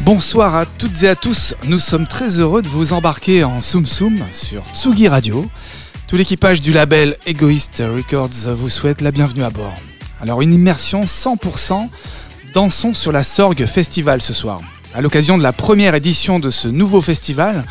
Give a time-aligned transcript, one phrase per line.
[0.00, 3.86] Bonsoir à toutes et à tous, nous sommes très heureux de vous embarquer en Soum
[3.86, 5.44] Soum sur Tsugi Radio.
[6.06, 9.74] Tout l'équipage du label Egoist Records vous souhaite la bienvenue à bord.
[10.20, 11.88] Alors une immersion 100%
[12.54, 14.60] Dansons sur la Sorgue Festival ce soir.
[14.94, 17.64] À l'occasion de la première édition de ce nouveau festival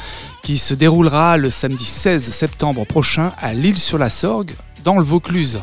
[0.43, 4.51] qui se déroulera le samedi 16 septembre prochain à Lille-sur-la-Sorgue
[4.83, 5.61] dans le Vaucluse.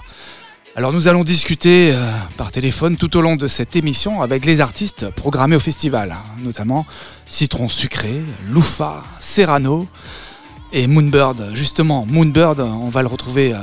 [0.75, 4.61] Alors nous allons discuter euh, par téléphone tout au long de cette émission avec les
[4.61, 6.87] artistes programmés au festival, hein, notamment
[7.25, 9.87] Citron Sucré, Loufa, Serrano
[10.73, 11.51] et Moonbird.
[11.55, 13.59] Justement, Moonbird, on va le retrouver euh,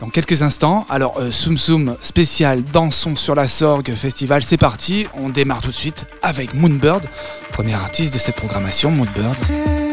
[0.00, 0.86] dans quelques instants.
[0.88, 5.06] Alors euh, Soum Soum spécial Dansons sur la Sorgue Festival, c'est parti.
[5.14, 7.06] On démarre tout de suite avec Moonbird,
[7.52, 9.87] premier artiste de cette programmation, Moonbird.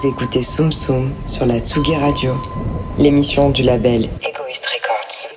[0.00, 2.36] Vous écoutez Soum Soum sur la Tsugi Radio,
[3.00, 5.28] l'émission du label Egoist Records.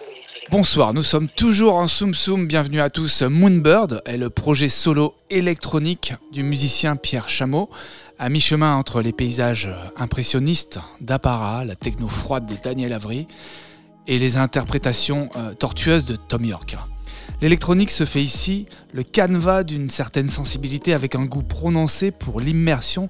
[0.52, 2.46] Bonsoir, nous sommes toujours en Soum Soum.
[2.46, 3.24] Bienvenue à tous.
[3.24, 7.72] Moonbird est le projet solo électronique du musicien Pierre Chameau,
[8.20, 13.28] à mi-chemin entre les paysages impressionnistes d'Apparat, la techno froide de Daniel Avry
[14.06, 16.76] et les interprétations euh, tortueuses de Tom York.
[17.42, 23.10] L'électronique se fait ici le canevas d'une certaine sensibilité avec un goût prononcé pour l'immersion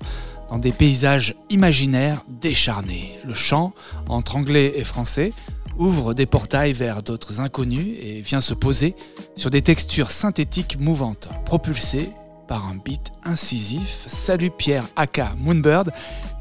[0.51, 3.17] dans des paysages imaginaires décharnés.
[3.25, 3.72] Le chant,
[4.10, 5.31] entre anglais et français,
[5.77, 8.93] ouvre des portails vers d'autres inconnus et vient se poser
[9.38, 12.10] sur des textures synthétiques mouvantes, propulsées
[12.50, 14.03] par un beat incisif.
[14.08, 15.91] Salut Pierre Aka Moonbird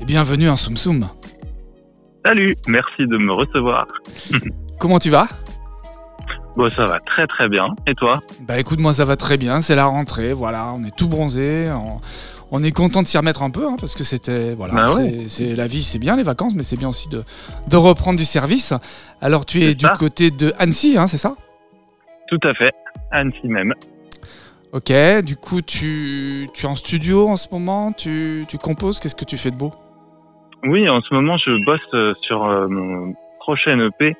[0.00, 1.08] et bienvenue en Soum Soum.
[2.24, 3.86] Salut, merci de me recevoir.
[4.80, 5.28] Comment tu vas?
[6.56, 7.68] Bon, ça va très très bien.
[7.86, 8.20] Et toi?
[8.40, 9.60] Bah écoute, moi ça va très bien.
[9.60, 11.70] C'est la rentrée, voilà, on est tout bronzé.
[11.70, 11.98] On,
[12.62, 14.86] est content de s'y remettre un peu hein, parce que c'était voilà, Bah
[15.28, 17.22] c'est la vie, c'est bien les vacances, mais c'est bien aussi de,
[17.70, 18.74] de reprendre du service.
[19.20, 19.92] Alors tu es du ça.
[19.98, 21.36] côté de Annecy, hein, c'est ça?
[22.28, 22.72] Tout à fait.
[23.12, 23.74] Annecy même.
[24.72, 24.92] Ok.
[25.24, 27.90] Du coup, tu, tu es en studio en ce moment.
[27.92, 29.00] Tu, tu composes.
[29.00, 29.72] Qu'est-ce que tu fais de beau?
[30.64, 34.16] Oui, en ce moment, je bosse euh, sur euh, mon prochain EP.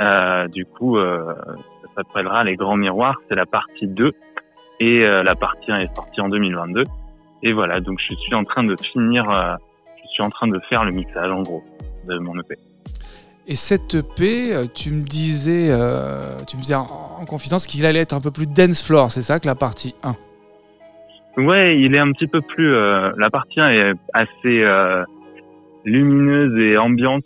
[0.00, 1.34] Euh, du coup, euh,
[1.82, 3.16] ça s'appellera Les Grands Miroirs.
[3.28, 4.12] C'est la partie 2.
[4.80, 6.84] Et euh, la partie 1 est sortie en 2022.
[7.42, 9.54] Et voilà, donc je suis en train de finir, euh,
[10.04, 11.62] je suis en train de faire le mixage en gros
[12.06, 12.56] de mon EP.
[13.46, 16.86] Et cette EP, euh, tu me disais, euh, tu me disais en,
[17.18, 19.94] en confidence qu'il allait être un peu plus dance floor, c'est ça que la partie
[20.02, 20.16] 1
[21.38, 22.74] Ouais, il est un petit peu plus.
[22.74, 24.64] euh, la partie 1 est assez
[25.84, 27.24] lumineuse et ambiante,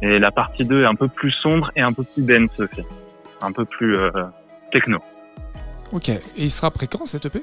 [0.00, 2.82] et la partie 2 est un peu plus sombre et un peu plus dense aussi,
[3.42, 3.98] un peu plus
[4.72, 4.98] techno.
[5.92, 6.08] Ok.
[6.08, 7.42] Et il sera prêt quand cette EP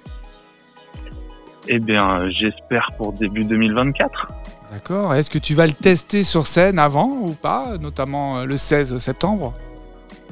[1.68, 4.28] Eh bien, euh, j'espère pour début 2024.
[4.72, 5.14] D'accord.
[5.14, 8.98] Est-ce que tu vas le tester sur scène avant ou pas, notamment euh, le 16
[8.98, 9.54] septembre?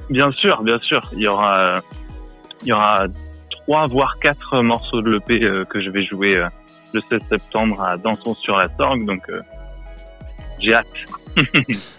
[0.10, 1.82] Bien sûr, bien sûr, il y aura, euh,
[2.64, 3.06] il y aura
[3.52, 6.44] trois voire quatre morceaux de l'EP que je vais jouer
[6.94, 9.30] le 16 septembre à Dansons sur la Sorgue, donc
[10.60, 10.88] j'ai hâte.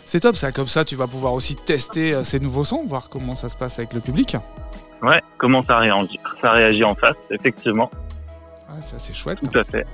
[0.04, 0.50] C'est top ça.
[0.50, 3.78] Comme ça, tu vas pouvoir aussi tester ces nouveaux sons, voir comment ça se passe
[3.78, 4.36] avec le public.
[5.02, 7.90] Ouais, comment ça réagit, ça réagit en face, effectivement,
[8.70, 9.38] Ouais, c'est assez chouette.
[9.42, 9.86] tout à fait.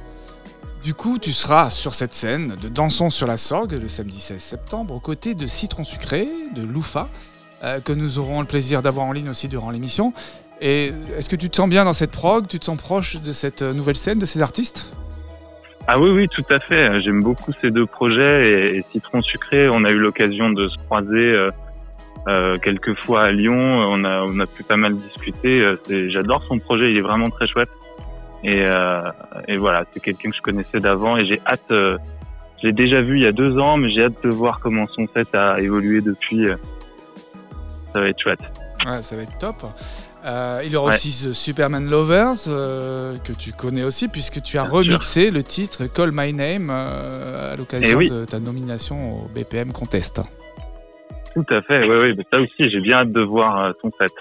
[0.83, 4.40] Du coup, tu seras sur cette scène de Dansons sur la Sorgue le samedi 16
[4.40, 7.09] septembre aux côtés de Citron Sucré, de Loufa,
[7.64, 10.12] euh, que nous aurons le plaisir d'avoir en ligne aussi durant l'émission.
[10.61, 12.47] Et est-ce que tu te sens bien dans cette prog?
[12.47, 14.87] Tu te sens proche de cette euh, nouvelle scène, de ces artistes?
[15.88, 17.00] Ah oui, oui, tout à fait.
[17.00, 20.76] J'aime beaucoup ces deux projets et, et Citron Sucré, on a eu l'occasion de se
[20.85, 21.50] croiser euh,
[22.28, 23.54] euh, quelques fois à Lyon.
[23.56, 25.76] On a, on a pu pas mal discuter.
[26.11, 27.71] J'adore son projet, il est vraiment très chouette.
[28.45, 29.00] Et, euh,
[29.49, 31.71] et voilà, c'est quelqu'un que je connaissais d'avant et j'ai hâte.
[31.71, 31.97] euh,
[32.62, 34.87] je l'ai déjà vu il y a deux ans, mais j'ai hâte de voir comment
[34.95, 36.47] son set a évolué depuis.
[36.49, 36.57] euh.
[37.93, 38.40] Ça va être chouette.
[38.87, 39.57] Ouais, ça va être top.
[40.25, 40.95] Euh, il y aura Ouais.
[40.95, 44.78] aussi The Superman Lovers, euh, que tu connais aussi, puisque tu as Bien sûr.
[44.81, 48.11] remixé le titre Call My Name euh, à l'occasion Eh oui.
[48.11, 50.21] de ta nomination au BPM Contest.
[51.35, 51.81] Tout à fait.
[51.88, 52.14] Oui, oui.
[52.16, 54.12] Mais ça aussi, j'ai bien hâte de voir son set.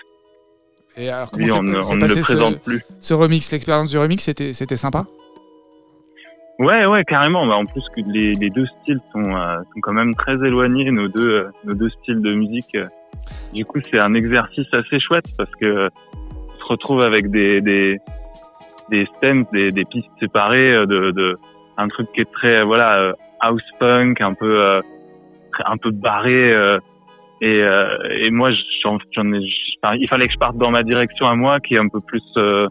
[0.98, 2.82] Et alors, comment s'est on, ne- s'est on ne le passé ce, présente plus.
[3.00, 5.06] ce remix L'expérience du remix, c'était c'était sympa?
[6.58, 7.46] Ouais, ouais, carrément.
[7.46, 10.90] Bah, en plus que les, les deux styles sont, euh, sont quand même très éloignés,
[10.92, 12.78] nos deux, euh, nos deux styles de musique.
[13.54, 17.60] Du coup, c'est un exercice assez chouette parce que euh, on se retrouve avec des
[17.62, 17.98] des
[18.90, 21.36] des stems, des, des pistes séparées de, de
[21.78, 24.82] un truc qui est très voilà house punk, un peu
[25.66, 26.80] un peu barré.
[27.44, 31.80] Euh, et, moi, il fallait que je parte dans ma direction à moi, qui est
[31.80, 32.66] un peu plus euh,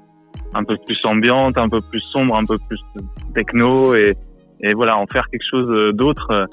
[0.55, 2.81] un peu plus ambiante, un peu plus sombre, un peu plus
[3.35, 4.15] techno et,
[4.75, 6.49] voilà, en faire quelque chose euh, d'autre.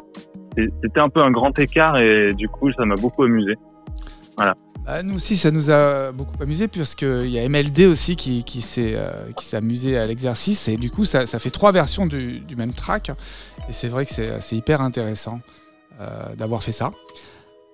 [0.57, 3.55] C'était un peu un grand écart et du coup, ça m'a beaucoup amusé.
[4.37, 8.97] Bah, Nous aussi, ça nous a beaucoup amusé, puisqu'il y a MLD aussi qui, s'est
[9.37, 10.67] qui s'est amusé à l'exercice.
[10.67, 13.11] Et du coup, ça, fait trois versions du, même track.
[13.69, 15.39] Et c'est vrai que c'est hyper intéressant
[16.37, 16.91] d'avoir fait ça.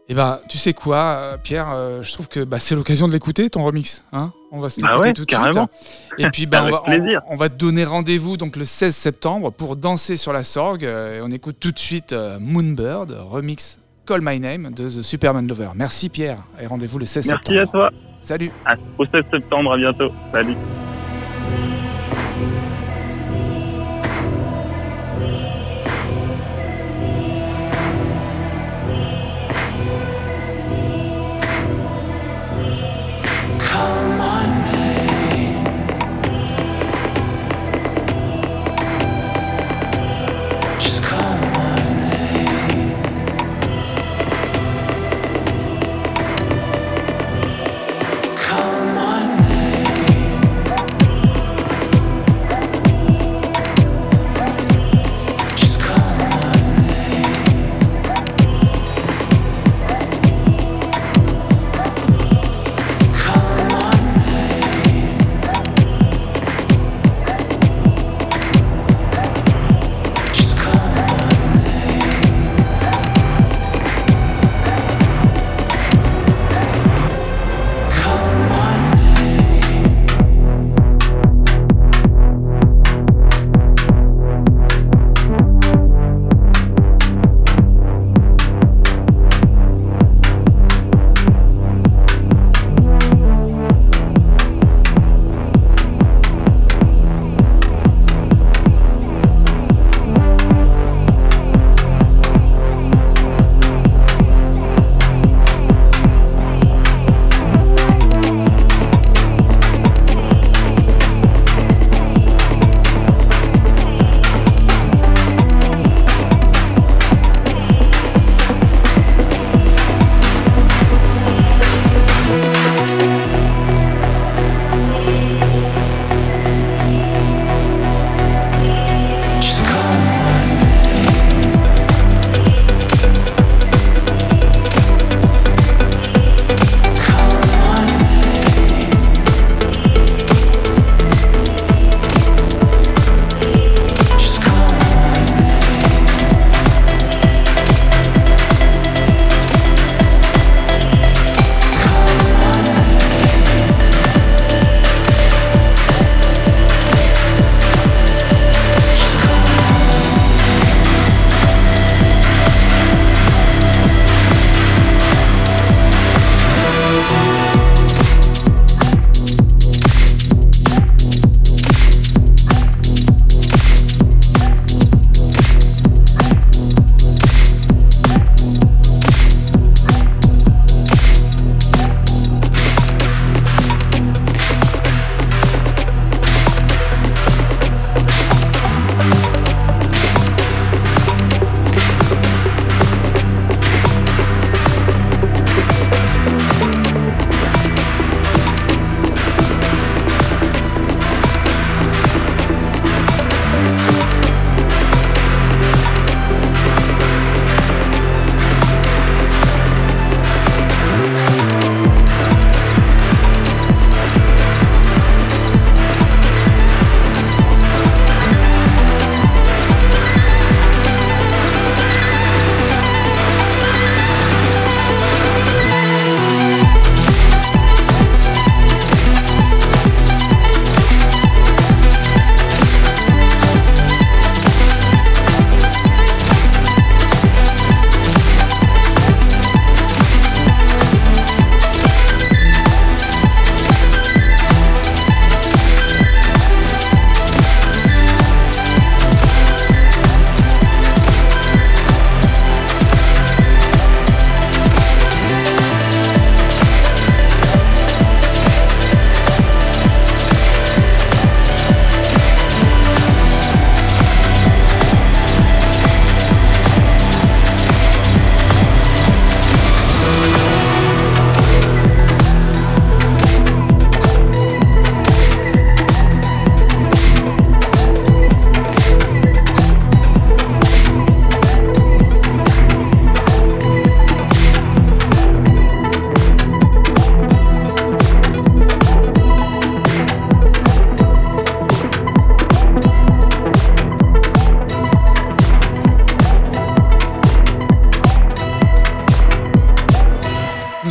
[0.09, 3.13] Et ben, tu sais quoi, euh, Pierre, euh, je trouve que bah, c'est l'occasion de
[3.13, 4.03] l'écouter, ton remix.
[4.13, 5.67] Hein on va se Bah l'écouter ouais, tout de carrément.
[5.69, 6.19] suite.
[6.19, 9.51] Et puis, bah, on, va, on, on va te donner rendez-vous donc le 16 septembre
[9.51, 10.85] pour danser sur la Sorgue.
[10.85, 15.01] Euh, et on écoute tout de suite euh, Moonbird, remix Call My Name de The
[15.01, 15.71] Superman Lover.
[15.75, 17.61] Merci Pierre et rendez-vous le 16 Merci septembre.
[17.61, 17.89] à toi.
[18.19, 18.51] Salut.
[18.65, 20.09] À- au 16 septembre, à bientôt.
[20.31, 20.55] Salut.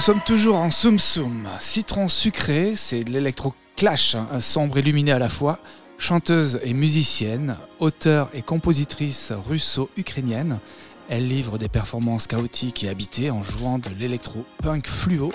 [0.07, 1.49] Sommes toujours en Soum Soum.
[1.59, 5.59] Citron sucré, c'est de l'électro-clash, hein, sombre et luminé à la fois.
[5.99, 10.61] Chanteuse et musicienne, auteure et compositrice russo-ukrainienne,
[11.09, 15.33] elle livre des performances chaotiques et habitées en jouant de l'électro-punk fluo,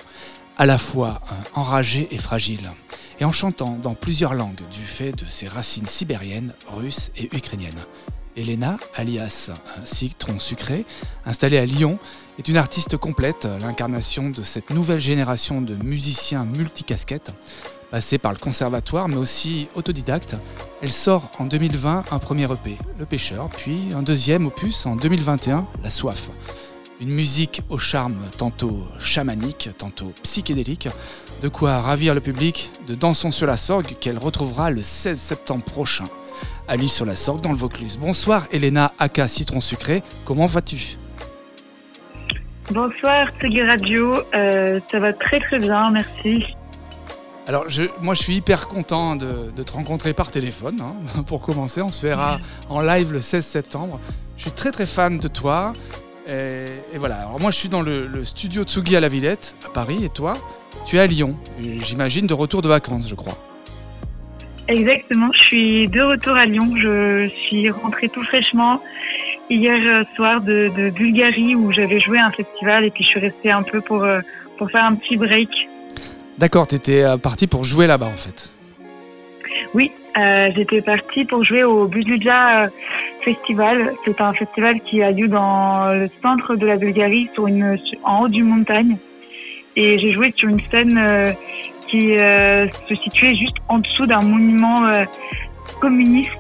[0.57, 2.71] à la fois hein, enragé et fragile,
[3.19, 7.85] et en chantant dans plusieurs langues du fait de ses racines sibériennes, russes et ukrainiennes.
[8.35, 9.51] Elena, alias
[9.83, 10.85] Citron Sucré,
[11.25, 11.99] installée à Lyon,
[12.39, 17.33] est une artiste complète, l'incarnation de cette nouvelle génération de musiciens multicasquettes,
[17.91, 20.37] passée par le conservatoire mais aussi autodidacte.
[20.81, 25.67] Elle sort en 2020 un premier EP, Le Pêcheur, puis un deuxième opus en 2021,
[25.83, 26.29] La Soif.
[27.01, 30.87] Une musique au charme tantôt chamanique, tantôt psychédélique,
[31.41, 35.63] de quoi ravir le public de Dansons sur la Sorgue qu'elle retrouvera le 16 septembre
[35.63, 36.03] prochain.
[36.71, 37.97] Ali sur la Sorgue dans le Vaucluse.
[37.97, 40.97] Bonsoir Elena Aka Citron Sucré, comment vas-tu?
[42.69, 46.45] Bonsoir Tsugi Radio, euh, ça va très très bien, merci.
[47.45, 50.77] Alors je, moi je suis hyper content de, te rencontrer par téléphone.
[50.81, 53.99] Hein, pour commencer, on se verra en live le 16 septembre.
[54.37, 55.73] Je suis très très fan de toi.
[56.29, 60.05] Et, voilà, alors moi je suis dans le, studio Tsugi à la Villette, à Paris,
[60.05, 60.37] et toi,
[60.85, 63.37] tu es à Lyon, j'imagine de retour de vacances, je crois.
[64.71, 68.81] Exactement, je suis de retour à Lyon, je suis rentrée tout fraîchement
[69.49, 73.51] hier soir de, Bulgarie où j'avais joué à un festival et puis je suis restée
[73.51, 74.21] un peu pour, euh,
[74.57, 75.49] pour faire un petit break.
[76.37, 78.49] D'accord, tu étais euh, partie pour jouer là-bas en fait.
[79.73, 82.69] Oui, euh, j'étais partie pour jouer au Buzluja
[83.25, 83.93] Festival.
[84.05, 88.23] C'est un festival qui a lieu dans le centre de la Bulgarie, sur une, en
[88.23, 88.97] haut d'une montagne.
[89.75, 91.31] Et j'ai joué sur une scène euh,
[91.91, 94.93] qui euh, se situait juste en dessous d'un monument euh,
[95.79, 96.31] communiste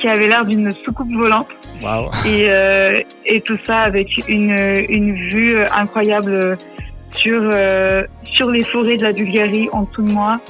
[0.00, 1.48] qui avait l'air d'une soucoupe volante.
[1.82, 2.10] Wow.
[2.24, 2.50] Et,
[3.26, 4.56] et tout ça avec une,
[4.88, 6.56] une vue incroyable
[7.14, 7.50] sur
[8.22, 10.40] sur les forêts de la Bulgarie en dessous de moi.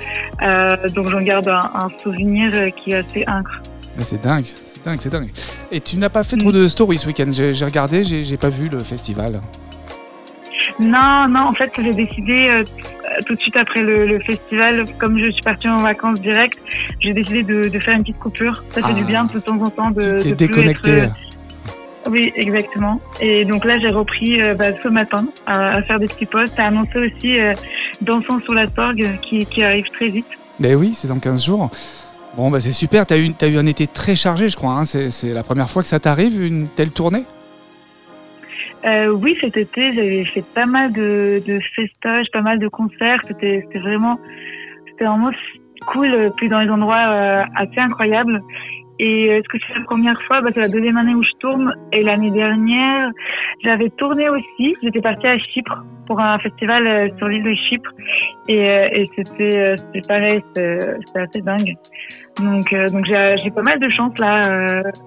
[0.94, 3.68] donc j'en garde un, un, souvenir qui est assez incroyable.
[3.98, 4.46] C'est dingue
[4.84, 5.30] dingue, c'est dingue.
[5.72, 7.30] Et tu n'as pas fait trop de stories ce week-end?
[7.30, 9.40] J'ai regardé, j'ai pas vu le festival.
[10.80, 12.64] Non, non, en fait, j'ai décidé euh,
[13.26, 16.60] tout de suite après le, festival, comme je suis partie en vacances direct,
[17.00, 18.64] j'ai décidé de, faire une petite coupure.
[18.70, 19.08] Ça fait du ah.
[19.08, 20.20] bien de temps en temps de.
[20.20, 21.02] Tu déconnecté.
[21.02, 21.08] Euh,
[22.10, 23.00] oui, exactement.
[23.20, 26.66] Et donc là, j'ai repris euh, bah, ce matin à, faire des petits posts, à
[26.66, 27.36] annoncer aussi
[28.02, 30.26] Dansons sur la Sorgue qui, qui arrive très vite.
[30.58, 31.70] Ben oui, c'est dans 15 jours.
[32.36, 33.06] Bon, bah c'est super.
[33.06, 34.72] Tu as, eu, as eu un été très chargé, je crois.
[34.72, 34.84] Hein.
[34.84, 37.24] C'est la première fois que ça t'arrive, une telle tournée?
[38.86, 41.60] Euh, Oui, cet été, j'avais fait pas mal de, de
[42.32, 43.22] pas mal de concerts.
[43.28, 44.18] C'était vraiment,
[45.00, 45.30] vraiment
[45.86, 48.42] cool, puis dans des endroits euh, assez incroyables.
[48.98, 50.40] Et est-ce que c'est la première fois?
[50.40, 51.74] Bah, C'est la deuxième année où je tourne.
[51.92, 53.10] Et l'année dernière,
[53.62, 54.76] j'avais tourné aussi.
[54.82, 57.90] J'étais partie à Chypre pour un festival euh, sur l'île de Chypre.
[58.48, 59.76] Et, euh, et c'était euh,
[60.06, 61.74] pareil, c'était assez dingue.
[62.38, 64.42] Donc, donc j'ai pas mal de chance là,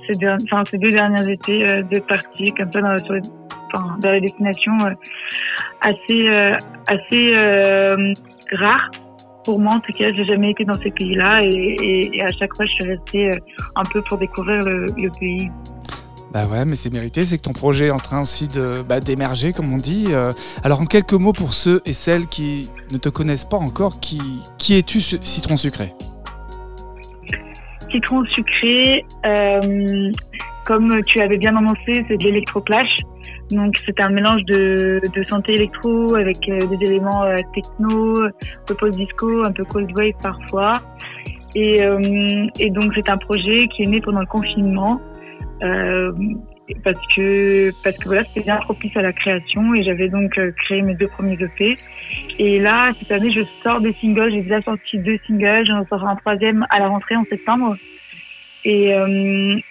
[0.07, 3.21] ces, enfin, ces deux derniers étés, d'être partie comme ça dans, sur les,
[3.73, 4.77] enfin, dans les destinations
[5.81, 6.29] assez,
[6.87, 7.35] assez
[8.53, 8.91] rares
[9.47, 12.65] pour moi, en tout cas, j'ai jamais été dans ces pays-là et, à chaque fois,
[12.65, 13.39] je suis restée euh,
[13.77, 15.49] un peu pour découvrir le, pays.
[16.33, 18.99] Bah ouais, mais c'est mérité, c'est que ton projet est en train aussi de bah,
[18.99, 20.07] d'émerger, comme on dit.
[20.09, 20.33] Euh.
[20.65, 24.19] alors, en quelques mots pour ceux et celles qui ne te connaissent pas encore, qui,
[24.57, 25.93] qui es-tu, Citron Sucré?
[27.89, 30.11] Citron Sucré, euh,
[30.65, 32.97] comme tu avais bien annoncé, c'est de l'électroclash.
[33.51, 38.31] Donc c'est un mélange de, de santé électro avec euh, des éléments euh, techno, un
[38.65, 40.73] peu post-disco, un peu cold wave parfois.
[41.55, 45.01] Et, euh, et donc c'est un projet qui est né pendant le confinement
[46.83, 50.81] parce que parce que voilà c'était bien propice à la création et j'avais donc créé
[50.81, 51.77] mes deux premiers EP.
[52.37, 56.05] Et là cette année je sors des singles, j'ai déjà sorti deux singles, j'en sors
[56.05, 57.75] un troisième à la rentrée en septembre
[58.65, 58.91] et,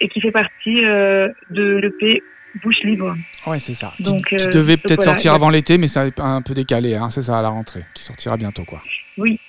[0.01, 2.21] et qui fait partie de l'EP
[2.63, 3.15] bouche libre.
[3.45, 3.93] Ouais, c'est ça.
[3.99, 7.21] Donc, qui, euh, devait peut-être sortir avant l'été, mais c'est un peu décalé, hein, c'est
[7.21, 8.81] ça, à la rentrée, qui sortira bientôt, quoi.
[9.17, 9.39] Oui,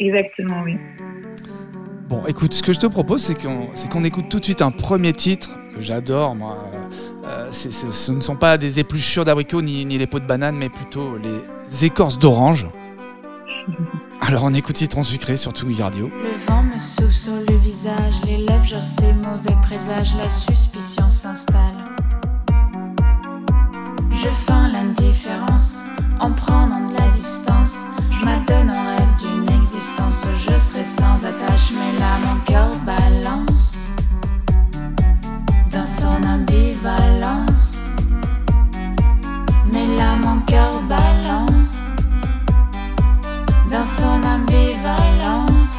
[0.00, 0.76] exactement, oui.
[2.08, 4.70] Bon, écoute, ce que je te propose, c'est qu'on qu'on écoute tout de suite un
[4.70, 6.70] premier titre que j'adore, moi.
[7.26, 10.68] Euh, ce ne sont pas des épluchures d'abricots ni, ni les pots de banane, mais
[10.68, 12.68] plutôt les écorces d'orange.
[14.20, 16.10] Alors on écoute Citron sucré sur Tsugi Radio.
[16.22, 21.10] Le vent me souffle sur le visage, les lèvres genre ces mauvais présages, la suspicion
[21.10, 21.94] s'installe.
[24.24, 25.80] Je feins l'indifférence
[26.18, 27.74] en prenant de la distance.
[28.10, 30.24] Je m'adonne en rêve d'une existence.
[30.38, 33.74] Je serai sans attache, mais là mon cœur balance
[35.70, 37.76] dans son ambivalence.
[39.70, 41.80] Mais là mon cœur balance
[43.70, 45.74] dans son ambivalence.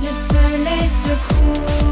[0.00, 1.85] Le soleil secoue.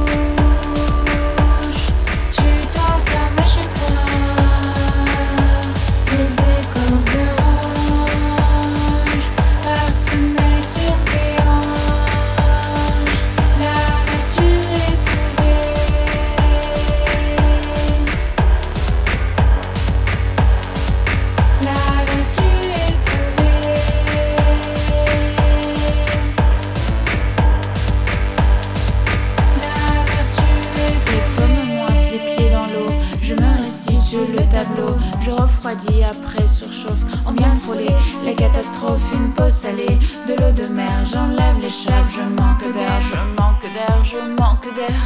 [35.67, 36.99] Après surchauffe.
[37.27, 37.89] On vient frôler
[38.23, 39.99] les catastrophes, une pause salée,
[40.29, 41.05] de l'eau de mer.
[41.11, 45.01] J'enlève l'échappe, je manque d'air, je manque d'air, je manque d'air.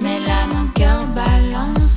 [0.00, 1.91] Mais là mon cœur balance.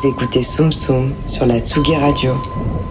[0.00, 2.36] Vous écoutez Soum Soum sur la Tsugi Radio,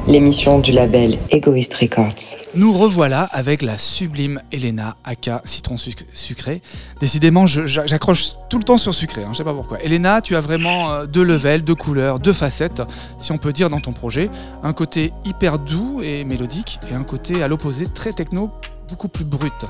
[0.10, 2.36] l'émission du label Egoist Records.
[2.54, 6.62] Nous revoilà avec la sublime Elena Aka Citron suc- Sucré.
[7.00, 9.80] Décidément, j'accroche tout le temps sur sucré, hein, je sais pas pourquoi.
[9.82, 12.82] Elena, tu as vraiment euh, deux levels, deux couleurs, deux facettes,
[13.18, 14.30] si on peut dire, dans ton projet.
[14.62, 18.52] Un côté hyper doux et mélodique, et un côté à l'opposé très techno,
[18.90, 19.64] beaucoup plus brut.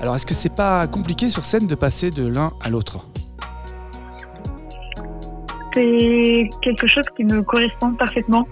[0.00, 2.98] Alors, est-ce que c'est pas compliqué sur scène de passer de l'un à l'autre?
[5.74, 8.46] C'est quelque chose qui me correspond parfaitement.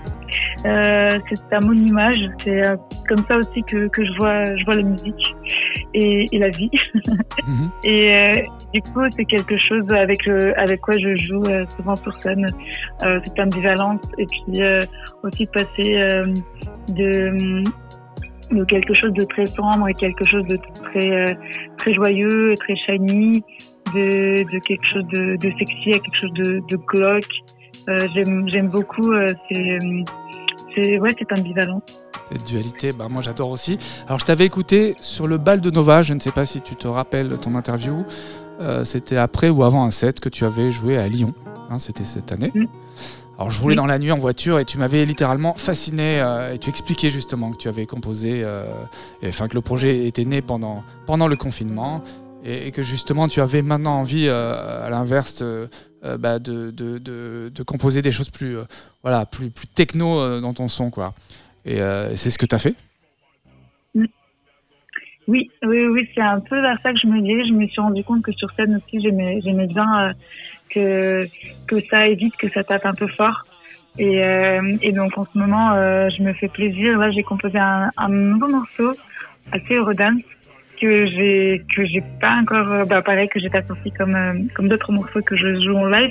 [0.67, 2.19] Euh, c'est à mon image.
[2.39, 2.77] C'est euh,
[3.09, 5.37] comme ça aussi que, que je vois je vois la musique
[5.95, 6.71] et, et la vie.
[7.47, 7.71] Mhm.
[7.85, 8.33] Et euh,
[8.75, 11.45] du coup, c'est quelque chose avec avec quoi je joue
[11.77, 12.47] souvent sur scène.
[13.01, 14.61] Cette ambivalence et puis
[15.23, 16.09] aussi passer
[16.89, 17.63] de
[18.51, 21.37] de quelque chose de très sombre et quelque chose de très
[21.79, 23.43] très joyeux, très shiny,
[23.95, 27.25] de, de quelque chose de, de sexy à quelque chose de, de glauque.
[27.89, 28.09] Euh,
[28.49, 29.13] j'aime beaucoup.
[29.13, 29.29] euh,
[30.75, 31.83] c'est ouais, c'est ambivalent.
[32.31, 33.79] Cette dualité, bah, moi j'adore aussi.
[34.07, 36.77] Alors je t'avais écouté sur le bal de Nova, je ne sais pas si tu
[36.77, 38.05] te rappelles ton interview.
[38.61, 41.35] Euh, C'était après ou avant un set que tu avais joué à Lyon.
[41.71, 42.51] hein, C'était cette année.
[42.55, 42.65] Mm.
[43.39, 43.77] Alors je roulais Oui.
[43.77, 47.51] dans la nuit en voiture et tu m'avais littéralement fasciné euh, et tu expliquais justement
[47.51, 48.65] que tu avais composé, euh,
[49.27, 52.03] enfin que le projet était né pendant, pendant le confinement
[52.45, 55.67] et, que justement tu avais maintenant envie, euh, à l'inverse, euh,
[56.05, 58.57] euh, bah, de, de, de- composer des choses plus,
[59.03, 60.91] voilà, plus, plus techno dans ton son.
[60.91, 61.15] Quoi.
[61.65, 61.79] Et
[62.17, 62.75] c'est ce que tu as fait?
[63.95, 64.11] Oui,
[65.29, 67.45] Oui, oui, c'est un peu vers ça que je me dirais.
[67.47, 70.13] Je me suis rendu compte que sur scène aussi, j'aimais, j'aimais bien
[70.71, 71.29] que
[71.69, 73.45] que ça évite que ça tape un peu fort.
[73.99, 75.75] Et, donc en ce moment,
[76.11, 76.99] je me fais plaisir.
[76.99, 78.93] Là, j'ai composé un, un nouveau morceau
[79.53, 80.23] assez Eurodance
[80.83, 84.35] que j'ai que j'ai pas encore, euh, bah pareil que j'ai pas sorti comme euh,
[84.55, 86.11] comme d'autres morceaux que je joue en live.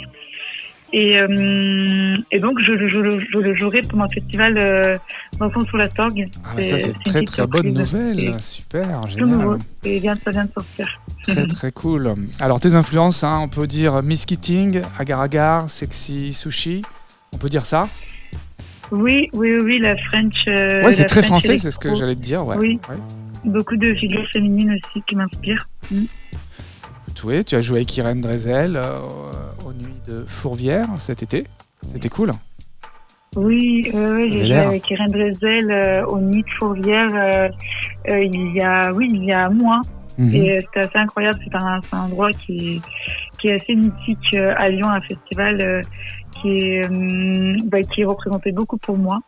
[0.93, 4.97] Et, euh, et donc je, le- je, je le jouerai pour mon festival euh,
[5.39, 6.27] Vincent sous la Sorgue.
[6.43, 8.41] Ah, bah ça, c'est très très bonne nouvelle.
[8.41, 9.53] Super, Tout nouveau.
[9.53, 9.57] génial.
[9.85, 10.99] Et vient, ça vient de sortir.
[11.23, 12.13] Très très cool.
[12.41, 16.81] Alors tes influences, hein, on peut dire Miss Keating, Agar Agar, Sexy Sushi.
[17.33, 17.87] On peut dire ça?
[18.91, 20.35] Oui, oui, oui, la French.
[20.45, 22.45] Ouais, c'est très French français, c'est ce que j'allais te dire.
[22.45, 22.57] Ouais.
[22.59, 22.79] Oui.
[22.89, 22.95] Ouais.
[23.43, 25.67] Beaucoup de figures féminines aussi qui m'inspirent.
[27.23, 28.97] Oui, tu as joué avec Irène Drezel euh,
[29.65, 31.45] aux Nuits de Fourvière cet été.
[31.87, 32.33] C'était cool.
[33.35, 37.47] Oui, euh, j'ai joué avec Irène Drezel euh, au Nid de Fourvière euh,
[38.09, 39.81] euh, il y a, oui, il y a un mois.
[40.17, 40.35] Mhm.
[40.35, 41.39] Et euh, c'était assez incroyable.
[41.43, 42.81] C'est un, endroit qui est,
[43.39, 45.81] qui est assez mythique à Lyon, un festival
[46.41, 49.19] qui est, euh, bah, qui est représenté beaucoup pour moi.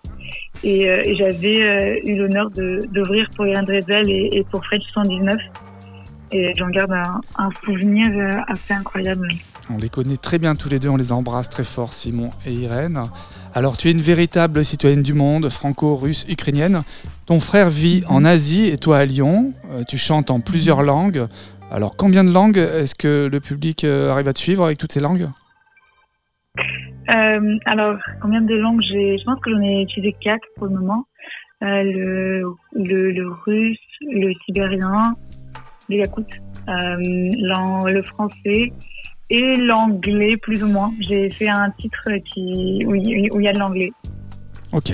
[0.63, 4.63] Et, euh, et j'avais euh, eu l'honneur de- d'ouvrir pour Irène Drezel et, et pour
[4.65, 5.35] French 119.
[6.31, 9.27] Et j'en garde un, un souvenir euh, assez incroyable.
[9.69, 12.51] On les connaît très bien tous les deux, on les embrasse très fort, Simon et
[12.51, 13.01] Irène.
[13.53, 16.83] Alors tu es une véritable citoyenne du monde, franco-russe, ukrainienne.
[17.27, 19.53] Ton frère vit en Asie et toi à Lyon.
[19.71, 21.27] Euh, tu chantes en plusieurs langues.
[21.71, 24.99] Alors combien de langues est-ce que le public arrive à te suivre avec toutes ces
[24.99, 25.27] langues?
[27.09, 29.17] Euh, alors, combien de langues j'ai?
[29.17, 31.05] Je pense que j'en ai utilisé quatre pour le moment.
[31.63, 35.15] Euh, le, le, le russe, le sibérien,
[35.89, 36.25] le yakout,
[36.69, 38.71] euh, le français
[39.29, 40.93] et l'anglais plus ou moins.
[40.99, 43.91] J'ai fait un titre qui où il il y a de l'anglais.
[44.71, 44.91] Ok.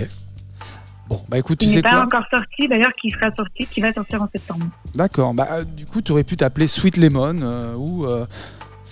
[1.08, 2.20] Bon, bah écoute, tu Qui sais n'est pas quoi?
[2.20, 4.68] encore sorti d'ailleurs, qui sera sorti, qui va sortir en septembre.
[4.94, 5.34] D'accord.
[5.34, 8.28] Bah, du coup, tu aurais pu t'appeler Sweet Lemon euh, ou euh,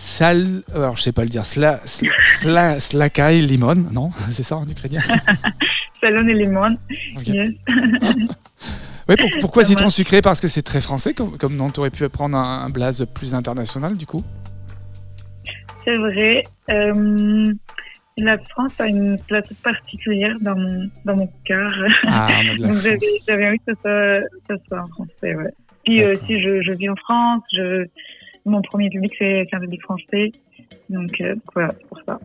[0.07, 0.63] Sal.
[0.73, 1.45] Alors, je sais pas le dire.
[1.45, 3.75] Sla, sla, sla- Slakai Limon.
[3.91, 5.01] Non, c'est ça en ukrainien?
[6.01, 6.75] Salon et Lemon.
[7.17, 7.27] Ok.
[7.27, 7.49] Yes.
[9.09, 10.21] Ouais, pour- pourquoi citron sucré?
[10.21, 13.05] Parce que c'est très français, comme, comme non, tu aurais pu prendre un, un blaze
[13.15, 14.21] plus international du coup?
[15.85, 16.43] C'est vrai.
[16.69, 17.53] Euh,
[18.17, 21.71] la France a une place particulière dans mon, dans mon cœur.
[22.05, 22.27] Ah,
[22.59, 22.73] Donc
[23.27, 25.51] j'avais envie que ça soit, ça soit en français, ouais.
[25.85, 27.43] Puis euh, aussi, je, je vis en France.
[27.53, 27.85] Je,
[28.47, 30.31] mon premier public, c'est un public français.
[30.89, 32.19] Donc euh, voilà, c'est pour ça.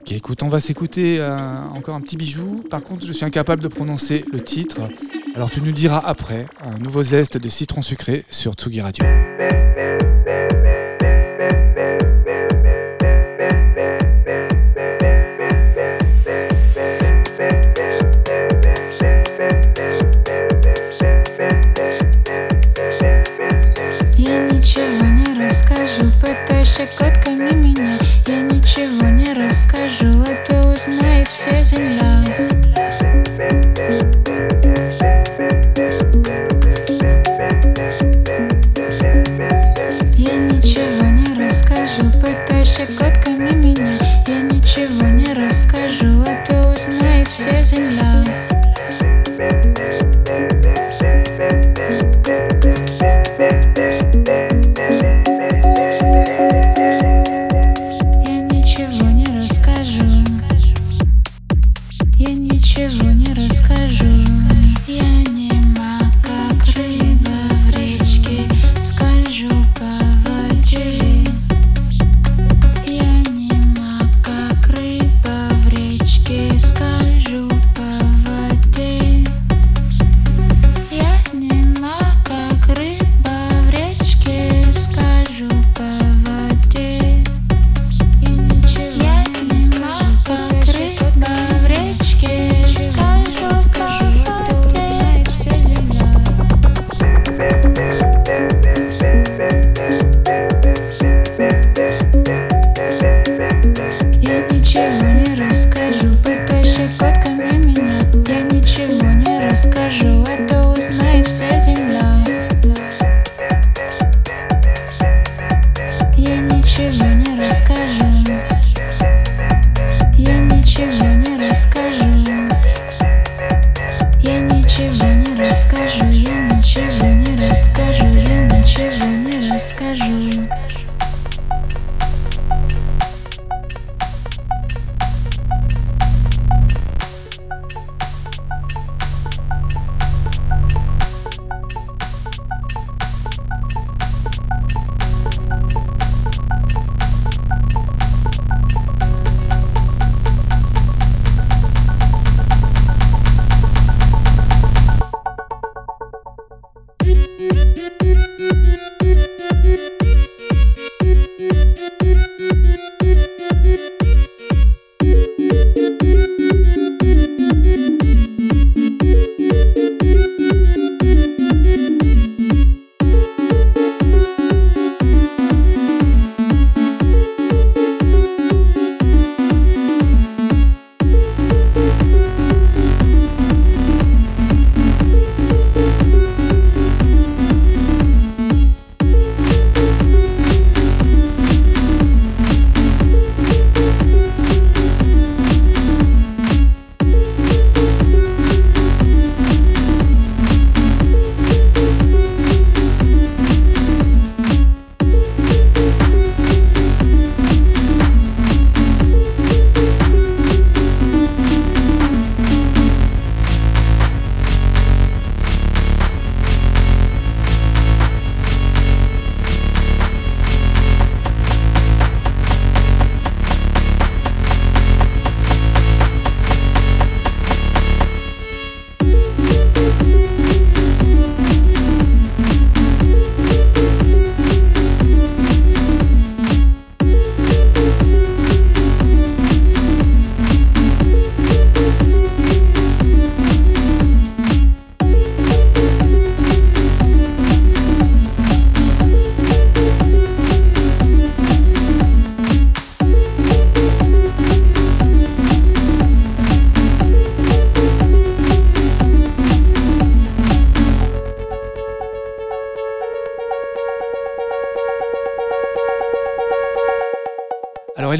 [0.00, 1.36] Ok, écoute, on va s'écouter euh,
[1.74, 2.62] encore un petit bijou.
[2.68, 4.80] Par contre, je suis incapable de prononcer le titre.
[5.34, 9.04] Alors tu nous diras après un nouveau zeste de citron sucré sur Tsugi Radio.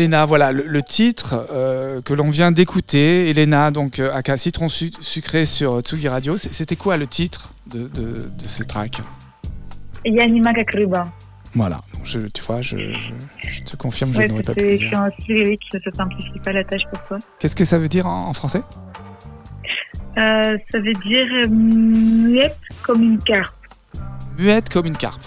[0.05, 3.30] Elena, voilà le, le titre euh, que l'on vient d'écouter.
[3.30, 6.36] Elena, donc euh, aka Citron Su- Sucré sur Tsugi Radio.
[6.36, 9.00] C'était quoi le titre de, de- de ce track?
[10.05, 11.09] Yanima Kakruba.
[11.55, 14.61] Voilà, donc je, tu vois, je, je- je te confirme, je Ouais, n'aurais pas pu
[14.64, 17.18] le écrit en cyrillique, ça simplifie pas la tâche pour toi.
[17.38, 18.62] Qu'est-ce que ça veut dire en, en français?
[20.18, 23.55] Euh, ça veut dire euh, muette comme une carpe.
[24.38, 25.22] Muette comme une carpe.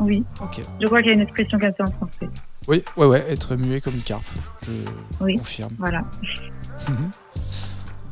[0.00, 0.60] Oui, Ok.
[0.80, 2.28] je crois qu'il y a une expression comme ça en français.
[2.68, 4.24] Oui, ouais, ouais, être muet comme une carpe.
[4.64, 4.72] Je
[5.20, 5.36] Oui.
[5.36, 5.72] confirme.
[5.78, 6.00] Voilà.
[6.88, 7.10] Mhm.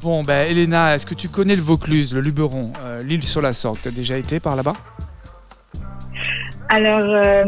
[0.03, 3.53] Bon, ben Elena, est-ce que tu connais le Vaucluse, le Luberon, euh, l'île sur la
[3.53, 3.79] Sorgue?
[3.83, 4.75] T'as déjà été par là-bas?
[6.69, 7.45] Alors, euh,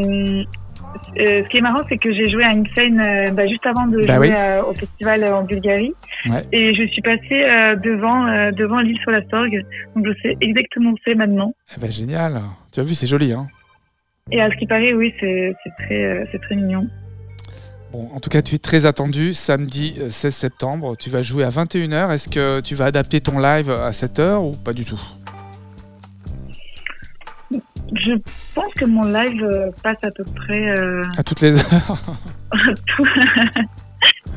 [1.19, 3.03] euh, ce qui est marrant, c'est que j'ai joué à une scène
[3.35, 4.61] bah, juste avant de Bah jouer oui.
[4.69, 5.93] au festival en Bulgarie.
[6.29, 6.45] Ouais.
[6.53, 7.45] Et je suis passée
[7.85, 9.65] devant, devant l'île sur la Sorgue.
[9.95, 11.55] Donc, je sais exactement où c'est maintenant.
[11.77, 12.41] Eh ben génial.
[12.73, 13.47] Tu as vu, c'est joli, hein
[14.33, 16.89] Et à ce qui paraît, oui, c'est très, euh, très mignon.
[17.93, 19.33] Bon, en tout cas, tu es très attendu.
[19.33, 22.11] Samedi euh, 16 septembre, tu vas jouer à 21h.
[22.13, 25.01] Est-ce que tu vas adapter ton live à 7h ou pas du tout?
[27.95, 28.15] Je
[28.53, 31.97] pense que mon live euh, passe à peu près euh, À toutes les heures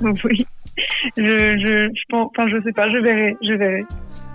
[0.23, 0.45] oui.
[1.17, 1.23] Je,
[1.57, 3.83] je, je pense, enfin, je sais pas, je verrai, je verrai.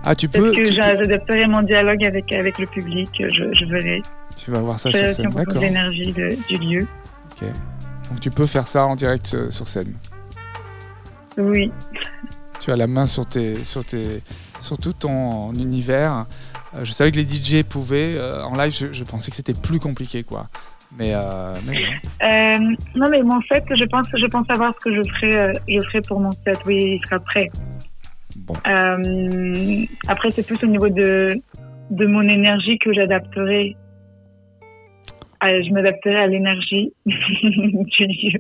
[0.02, 3.64] Ah, tu peux, que j'a- peux- j'adapterai mon dialogue avec, avec le public, je, je
[3.70, 4.02] verrai.
[4.37, 5.26] Tu vas voir ça sur scène.
[5.28, 5.61] en D'accord.
[5.62, 6.87] l'énergie du lieu.
[8.11, 9.95] Donc tu peux faire ça en direct euh, sur scène.
[11.39, 11.70] Oui.
[12.61, 14.22] Tu as la main sur, tes, sur, tes,
[14.61, 16.26] sur tout ton univers.
[16.74, 18.14] Euh, je savais que les DJ pouvaient.
[18.16, 20.49] euh, en live, je, je pensais que c'était plus compliqué, quoi.
[20.97, 22.26] Mais, euh, mais bon.
[22.26, 25.80] Euh, non, mais mon set, je pense, je pense savoir ce que je ferai, je
[25.80, 26.59] ferai pour mon set.
[26.66, 27.51] Oui, il sera prêt.
[28.47, 28.55] Bon.
[28.66, 31.41] Euh, après, c'est plus au niveau de,
[31.91, 33.76] de mon énergie que j'adapterai.
[35.47, 37.12] Ah, je m'adapterai à l'énergie du
[38.07, 38.38] lieu.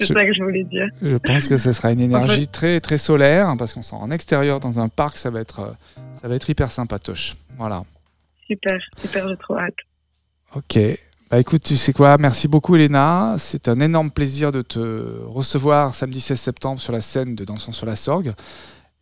[0.00, 0.88] C'est Je- ça que je voulais dire.
[1.00, 4.58] Je pense que ce sera une énergie très très solaire parce qu'on sera en extérieur
[4.58, 5.72] dans un parc, ça va être euh,
[6.20, 7.34] ça va être hyper sympatoche.
[7.56, 7.84] Voilà.
[8.48, 9.74] Super, super, j'ai trop hâte.
[10.56, 10.78] Ok.
[11.30, 12.18] Bah écoute, tu sais quoi?
[12.18, 13.36] Merci beaucoup Elena.
[13.38, 14.78] C'est un énorme plaisir de te
[15.26, 18.32] recevoir samedi 16 septembre sur la scène de Dansons sur la Sorgue.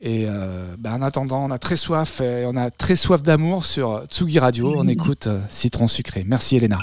[0.04, 3.64] Et euh, bah, en attendant, on a très soif et on a très soif d'amour
[3.64, 4.74] sur Tsugi Radio.
[4.76, 6.24] On écoute euh, Citron sucré.
[6.26, 6.78] Merci Elena.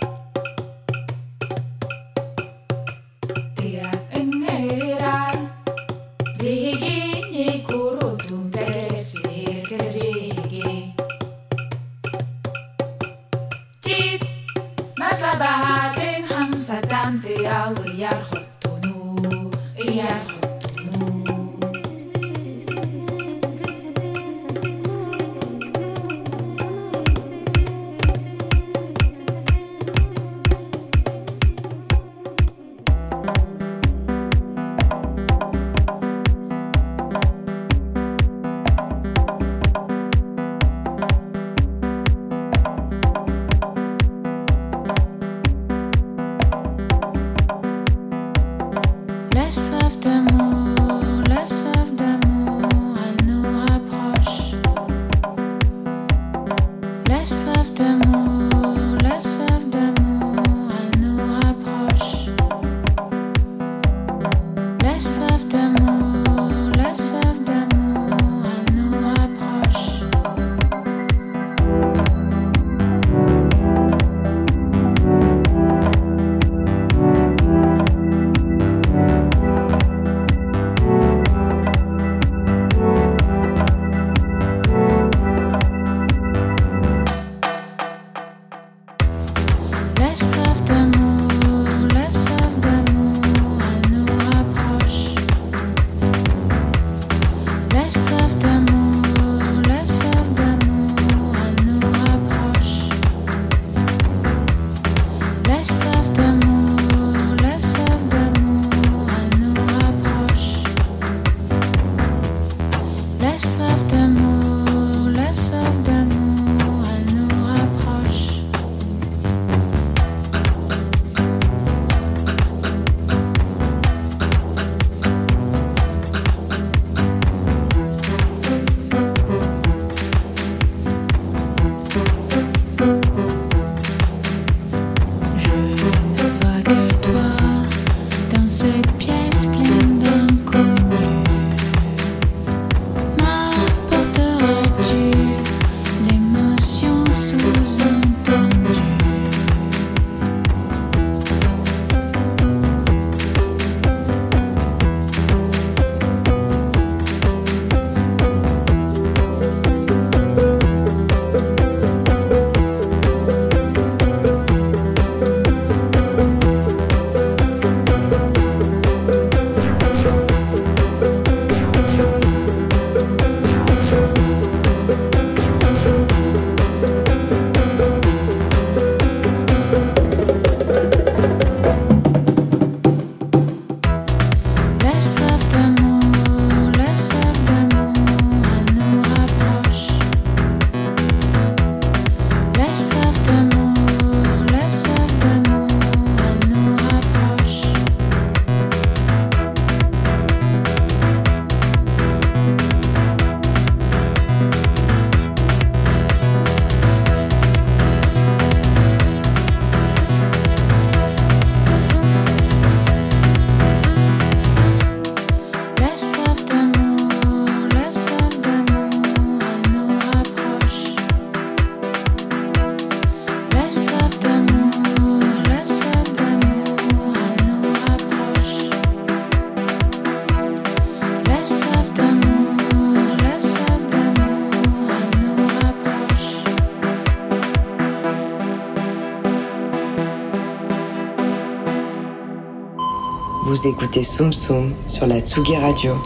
[243.61, 245.97] Vous écoutez Soum Soum sur la Tsugi Radio,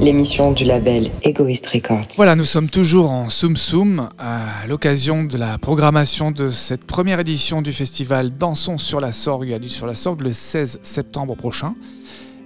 [0.00, 2.08] l'émission du label Egoist Records.
[2.16, 7.18] Voilà, nous sommes toujours en Soum Soum à l'occasion de la programmation de cette première
[7.20, 11.74] édition du festival Dansons sur la Sorgue, à sur la Sorgue le 16 septembre prochain.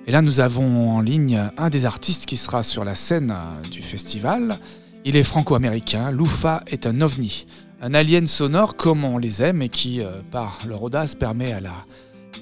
[0.07, 3.35] Et là, nous avons en ligne un des artistes qui sera sur la scène
[3.73, 4.59] du festival.
[5.05, 7.47] Il est franco-américain, Loufa est un ovni,
[7.83, 11.59] un alien sonore comme on les aime et qui, euh, par leur audace, permet à
[11.59, 11.87] la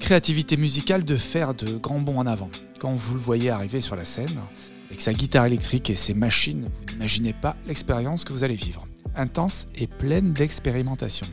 [0.03, 2.49] créativité musicale de faire de grands bonds en avant.
[2.77, 4.37] Quand vous le voyez arriver sur la scène,
[4.89, 8.85] avec sa guitare électrique et ses machines, vous n'imaginez pas l'expérience que vous allez vivre.
[9.15, 11.25] Intense et pleine d'expérimentation.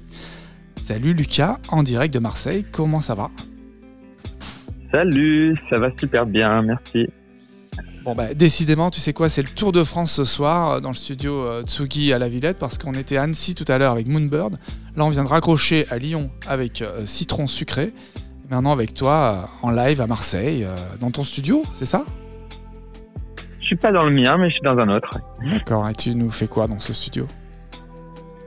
[0.76, 3.32] Salut Lucas, en direct de Marseille, comment ça va?
[4.92, 7.08] Salut, ça va super bien, merci.
[8.04, 10.90] Bon bah décidément, tu sais quoi, c'est le Tour de France ce soir euh, dans
[10.90, 13.92] le studio euh, Tsugi à la Villette parce qu'on était à Annecy tout à l'heure
[13.92, 14.58] avec Moonbird.
[14.94, 17.92] Là, on vient de raccrocher à Lyon avec euh, Citron Sucré
[18.50, 22.04] maintenant avec toi euh, en live à Marseille, euh, dans ton studio, c'est ça?
[23.60, 25.10] Je suis pas dans le mien, mais je suis dans un autre.
[25.48, 27.26] D'accord, et tu nous fais quoi dans ce studio?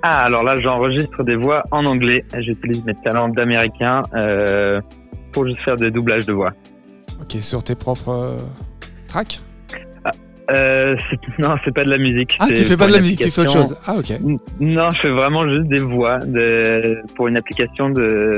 [0.02, 2.26] Ah, alors là, j'enregistre des voix en anglais.
[2.40, 4.82] J'utilise mes talents d'américain euh,
[5.32, 6.52] pour juste faire des doublages de voix.
[7.22, 8.38] Ok, sur tes propres
[9.08, 9.40] tracks?
[10.52, 10.98] Euh,
[11.40, 12.38] non, c'est pas de la musique.
[12.40, 13.76] Ah, tu fais pas de la musique, tu fais autre chose.
[13.86, 14.20] Ah, ok.
[14.60, 18.38] Non, je fais vraiment juste des voix de, pour une application de,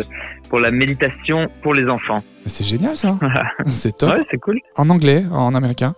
[0.49, 2.23] pour la méditation pour les enfants.
[2.45, 3.19] C'est génial ça.
[3.65, 4.15] c'est top.
[4.15, 4.59] Ouais, c'est cool.
[4.75, 5.95] En anglais, en américain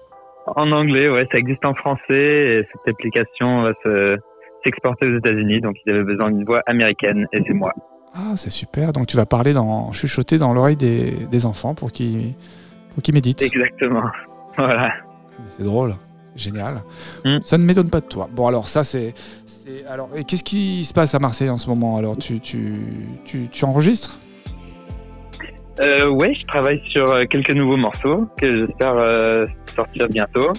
[0.55, 4.17] En anglais, ouais, ça existe en français et cette application va se,
[4.63, 7.73] s'exporter aux États-Unis, donc ils avaient besoin d'une voix américaine et c'est moi.
[8.13, 8.93] Ah, c'est super.
[8.93, 12.33] Donc tu vas parler dans, chuchoter dans l'oreille des, des enfants pour qu'ils,
[12.93, 13.41] pour qu'ils méditent.
[13.41, 14.03] Exactement.
[14.57, 14.91] Voilà.
[15.49, 15.93] C'est drôle,
[16.35, 16.81] génial.
[17.23, 17.37] Mm.
[17.43, 18.27] Ça ne m'étonne pas de toi.
[18.31, 19.13] Bon, alors ça, c'est.
[19.87, 21.97] Alors, et qu'est-ce qui se passe à Marseille en ce moment?
[21.97, 22.73] Alors, tu, tu,
[23.23, 24.17] tu, tu enregistres?
[25.79, 30.51] Euh, Ouais, je travaille sur euh, quelques nouveaux morceaux que j'espère euh, sortir bientôt.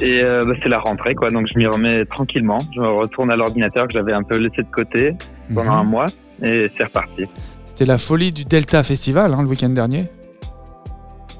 [0.00, 1.30] Et euh, bah, c'est la rentrée, quoi.
[1.30, 2.58] Donc, je m'y remets tranquillement.
[2.74, 5.12] Je me retourne à l'ordinateur que j'avais un peu laissé de côté
[5.54, 5.78] pendant Mhm.
[5.78, 6.06] un mois.
[6.42, 7.24] Et c'est reparti.
[7.66, 10.06] C'était la folie du Delta Festival hein, le week-end dernier.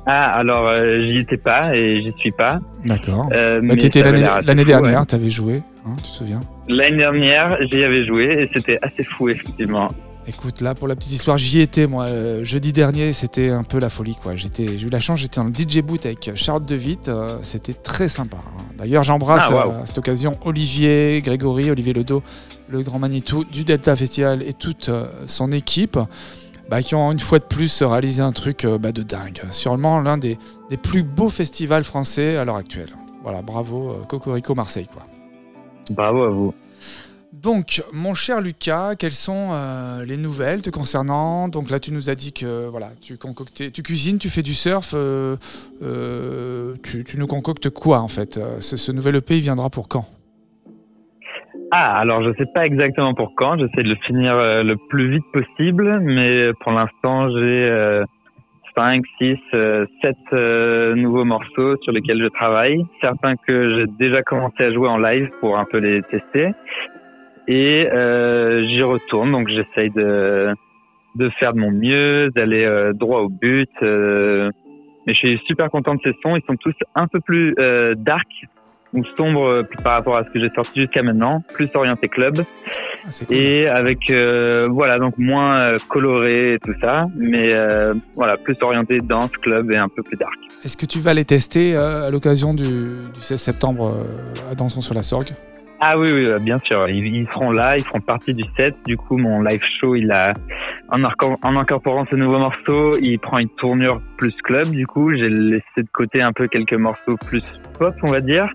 [0.07, 2.59] Ah, alors, euh, j'y étais pas et j'y suis pas.
[2.85, 3.27] D'accord.
[3.33, 5.07] Euh, Bah, mais tu étais l'année dernière, ouais.
[5.07, 6.41] tu avais joué, hein, tu te souviens?
[6.69, 9.89] L'année dernière, j'y avais joué et c'était assez fou, effectivement.
[10.27, 12.07] Écoute, là, pour la petite histoire, j'y étais, moi.
[12.07, 14.35] euh, jeudi dernier, c'était un peu la folie, quoi.
[14.35, 14.49] J'ai
[14.83, 17.09] eu la chance, j'étais dans le DJ boot avec Charlotte De Witt.
[17.09, 18.39] euh, c'était très sympa.
[18.39, 18.63] hein.
[18.79, 22.23] D'ailleurs, j'embrasse Ah, euh, à cette occasion Olivier, Grégory, Olivier Ledo,
[22.69, 24.91] le grand Manitou du Delta Festival et toute
[25.27, 25.99] son équipe.
[26.71, 29.43] bah, qui ont une fois de plus réalisé un truc bah, de dingue.
[29.51, 30.39] Sûrement l'un des,
[30.71, 32.89] des plus beaux festivals français à l'heure actuelle.
[33.23, 35.03] Voilà, bravo, Cocorico Marseille, quoi.
[35.91, 36.55] Bravo à vous.
[37.43, 41.49] Donc, mon cher Lucas, quelles sont euh, les nouvelles te concernant?
[41.49, 44.55] Donc là, tu nous as dit que voilà, tu concoctais, tu cuisines, tu fais du
[44.55, 44.93] surf.
[44.95, 45.37] euh,
[45.83, 48.39] euh, tu, nous concoctes quoi en fait?
[48.61, 50.07] Ce, nouvel EP, il viendra pour quand?
[51.73, 53.59] Ah, alors je sais pas exactement pour quand.
[53.59, 58.05] J'essaie de le finir le plus vite possible, mais pour l'instant j'ai euh,
[58.77, 62.85] 5, 6, 7 euh, nouveaux morceaux sur lesquels je travaille.
[63.01, 66.53] Certains que j'ai déjà commencé à jouer en live pour un peu les tester.
[67.49, 70.55] Et euh, j'y retourne, donc j'essaye de,
[71.17, 73.69] de faire de mon mieux, d'aller euh, droit au but.
[73.83, 74.51] euh,
[75.07, 76.35] mais je suis super content de ces sons.
[76.37, 78.27] Ils sont tous un peu plus euh, dark
[78.95, 82.39] ou sombres euh, par rapport à ce que j'ai sorti jusqu'à maintenant, plus orienté club
[83.05, 83.37] Ah, cool.
[83.37, 88.99] et avec euh, voilà donc moins coloré et tout ça, mais euh, voilà plus orienté
[88.99, 90.33] danse club et un peu plus dark.
[90.65, 92.63] Est-ce que tu vas les tester euh, à l'occasion du,
[93.13, 95.33] du 16 septembre euh, à Dansons sur la Sorgue
[95.81, 98.75] Ah oui oui euh, bien sûr, ils, seront là, ils feront partie du set.
[98.87, 100.33] Du coup mon live show il a
[100.89, 104.69] en, en incorporant ce nouveau morceau, il prend une tournure plus club.
[104.71, 107.45] Du coup j'ai laissé de côté un peu quelques morceaux plus
[107.79, 108.47] pop on va dire.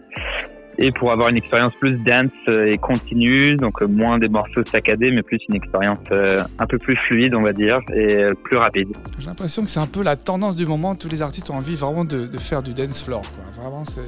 [0.81, 4.63] Et pour avoir une expérience plus dance euh, et continue, donc euh, moins des morceaux
[4.63, 8.55] saccadés, mais plus une expérience euh, un peu plus fluide, on va dire, et plus
[8.55, 8.87] rapide.
[9.19, 10.95] J'ai l'impression que c'est un peu la tendance du moment.
[10.95, 13.21] Tous les artistes ont envie vraiment de, de faire du dance floor.
[13.21, 13.61] Quoi.
[13.61, 14.01] Vraiment, c'est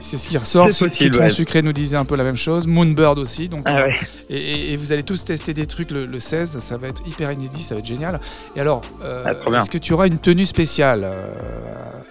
[0.00, 0.66] ce, qui- ressort.
[0.66, 1.28] Possible, Citron ouais.
[1.28, 2.66] Sucré nous disait un peu la même chose.
[2.66, 3.48] Moonbird aussi.
[3.48, 3.94] Donc, Ah ouais.
[4.30, 7.62] Et, vous allez tous tester des trucs le, le 16, ça va être hyper inédit,
[7.62, 8.18] ça va être génial.
[8.56, 11.32] Et alors, euh, Ah, est-ce que tu auras une tenue spéciale euh,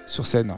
[0.06, 0.56] sur scène?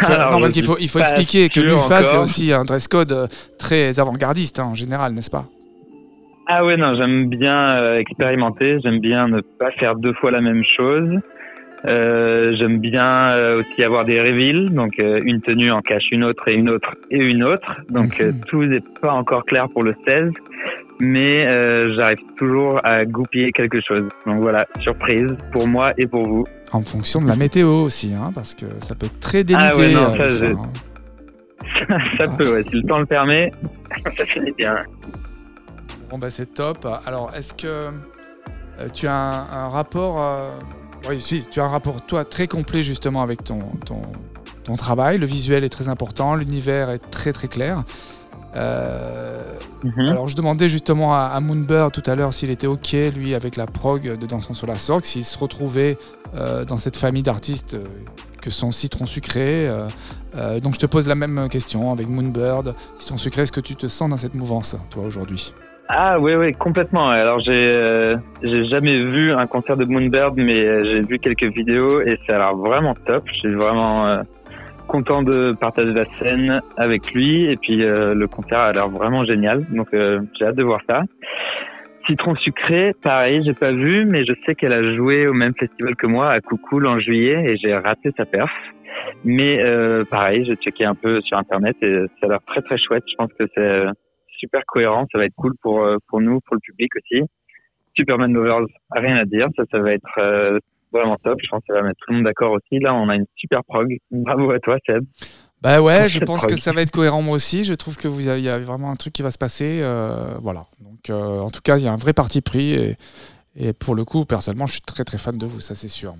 [0.00, 3.12] Alors, Non, parce qu'il faut, il faut expliquer que l'UFA, c'est aussi un dress code
[3.12, 3.26] euh,
[3.58, 5.44] très avant-gardiste hein, en général, n'est-ce pas?
[6.48, 10.40] Ah ouais, non, j'aime bien euh, expérimenter, j'aime bien ne pas faire deux fois la
[10.40, 11.08] même chose.
[11.84, 16.46] Euh, j'aime bien euh, aussi avoir des reveals, donc une tenue en cache une autre
[16.48, 17.80] et une autre et une autre.
[17.90, 18.40] Donc Mhm.
[18.48, 20.32] tout n'est pas encore clair pour le 16,
[21.00, 21.50] mais
[21.94, 24.08] j'arrive toujours à goupiller quelque chose.
[24.26, 26.44] Donc voilà, surprise pour moi et pour vous.
[26.72, 29.70] En fonction de la météo aussi, hein, parce que ça peut être très dénudé.
[29.74, 32.28] Ah ouais, non, euh, ça, je- hein.
[32.38, 33.50] peut, ouais, si le temps le permet,
[34.16, 34.76] ça finit bien.
[36.10, 36.86] Bon bah c'est top.
[37.06, 37.90] Alors est-ce que euh,
[38.92, 40.50] tu as un, un rapport euh,
[41.08, 44.02] Oui, si, tu as un rapport toi très complet justement avec ton, ton,
[44.64, 45.18] ton travail.
[45.18, 47.82] Le visuel est très important, l'univers est très très clair.
[48.56, 49.42] Euh,
[49.84, 50.10] Mhm.
[50.10, 53.56] Alors je demandais justement à, à Moonbird tout à l'heure s'il était ok lui avec
[53.56, 55.98] la prog de Dansons sur la Sorgue, s'il se retrouvait
[56.36, 57.84] euh, dans cette famille d'artistes euh,
[58.40, 59.68] que sont Citron Sucré.
[59.68, 59.88] euh,
[60.36, 62.74] euh, donc je te pose la même question avec Moonbird.
[62.94, 65.52] Citron Sucré, est-ce que tu te sens dans cette mouvance toi aujourd'hui?
[65.88, 67.08] Ah oui, oui, complètement.
[67.08, 71.52] Alors j'ai euh, j'ai jamais vu un concert de Moonbird, mais euh, j'ai vu quelques
[71.52, 73.24] vidéos et ça a l'air vraiment top.
[73.26, 74.22] Je suis vraiment euh,
[74.92, 79.24] content de partager la scène avec lui et puis euh, le concert a l'air vraiment
[79.24, 79.64] génial.
[79.70, 81.00] Donc euh, j'ai hâte de voir ça.
[82.06, 85.96] Citron sucré, pareil, j'ai pas vu, mais je sais qu'elle a joué au même festival
[85.96, 88.50] que moi à Coucoule en juillet et j'ai raté sa perf.
[89.24, 92.76] Mais euh, pareil, j'ai checké un peu sur internet et ça a l'air très très
[92.76, 93.04] chouette.
[93.10, 93.90] Je pense que c'est euh,
[94.36, 97.22] super cohérent, ça va être cool pour euh, pour nous, pour le public aussi.
[97.94, 100.58] Superman Lovers, rien à dire, ça ça va être euh,
[100.92, 101.38] vraiment top.
[101.42, 102.78] Je pense que ça va mettre tout le monde d'accord aussi.
[102.80, 103.96] Là, on a une super prog.
[104.10, 105.04] Bravo à toi, Seb.
[105.62, 107.62] Bah ouais, je pense que ça va être cohérent moi aussi.
[107.62, 109.78] Je trouve que vous il y a vraiment un truc qui va se passer.
[109.80, 110.66] euh, voilà.
[110.80, 112.96] Donc euh, en tout cas, il y a un vrai parti pris et,
[113.54, 116.14] et pour le coup, personnellement, je suis très très fan de vous, ça c'est sûr.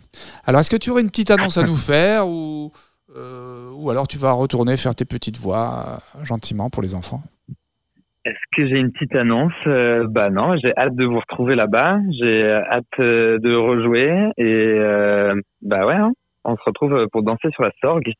[0.44, 2.70] Alors, est-ce que tu aurais une petite annonce à nous faire ou
[3.16, 7.20] euh, ou alors tu vas retourner faire tes petites voix gentiment pour les enfants?
[8.24, 9.52] Est-ce que j'ai une petite annonce?
[9.66, 11.98] Euh, Bah non, j'ai hâte de vous retrouver là-bas.
[12.20, 14.44] J'ai hâte euh, de rejouer et
[14.78, 16.12] euh, bah ouais, hein,
[16.44, 18.12] on se retrouve pour danser sur la sorgue.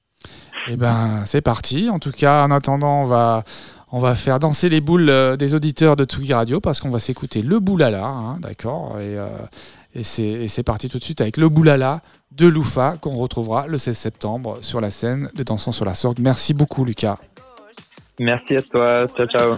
[0.68, 1.88] Eh ben, c'est parti.
[1.90, 3.44] En tout cas, en attendant, on va,
[3.92, 6.98] on va faire danser les boules euh, des auditeurs de Tsugi Radio parce qu'on va
[6.98, 8.98] s'écouter le boulala, hein, d'accord?
[9.00, 9.26] Et, euh,
[9.94, 12.00] et c'est et c'est parti tout de suite avec le boulala
[12.30, 16.18] de Loufa qu'on retrouvera le 16 septembre sur la scène de Dansons sur la Sorgue.
[16.20, 17.18] Merci beaucoup, Lucas.
[18.18, 19.06] Merci à toi.
[19.08, 19.56] Ciao, ciao.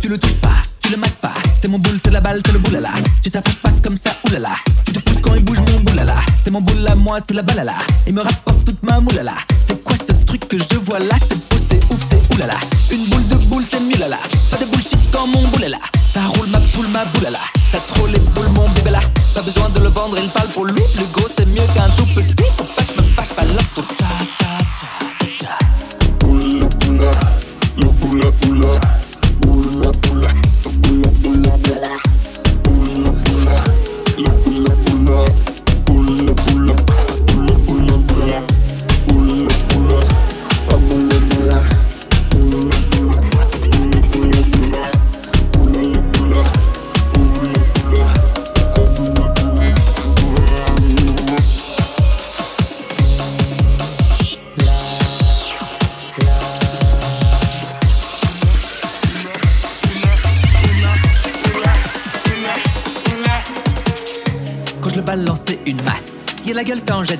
[0.00, 1.34] Tu le touches pas, tu le mates pas.
[1.60, 2.90] C'est mon boule, c'est la balle, c'est le boulala.
[3.22, 4.50] Tu t'approches pas comme ça, oulala.
[4.84, 6.14] Tu te pousses quand il bouge mon boulala.
[6.44, 7.74] C'est mon boule à moi, c'est la balala.
[8.06, 9.34] Il me rapporte toute ma moulala.
[9.66, 11.16] C'est quoi ce truc que je vois là?
[11.28, 12.54] C'est beau, c'est ouf, c'est oulala.
[12.92, 14.18] Une boule de boule, c'est mieux là.
[14.50, 15.78] Pas de bullshit quand mon boulala.
[16.12, 17.40] Ça roule ma poule, ma boulala.
[17.72, 19.00] T'as trop les boules, mon bébé là.
[19.34, 20.82] Pas besoin de le vendre, il parle pour lui.
[20.98, 22.44] Le gros, c'est mieux qu'un tout petit.
[22.56, 23.84] Faut pas que je me fâche, pas l'autre.
[23.98, 24.06] Cha,
[24.38, 25.58] cha, cha, cha.
[29.82, 30.45] Quand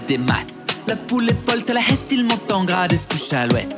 [0.08, 3.46] La foule est folle, c'est la hesse, il monte en grade et se couche à
[3.46, 3.72] l'ouest.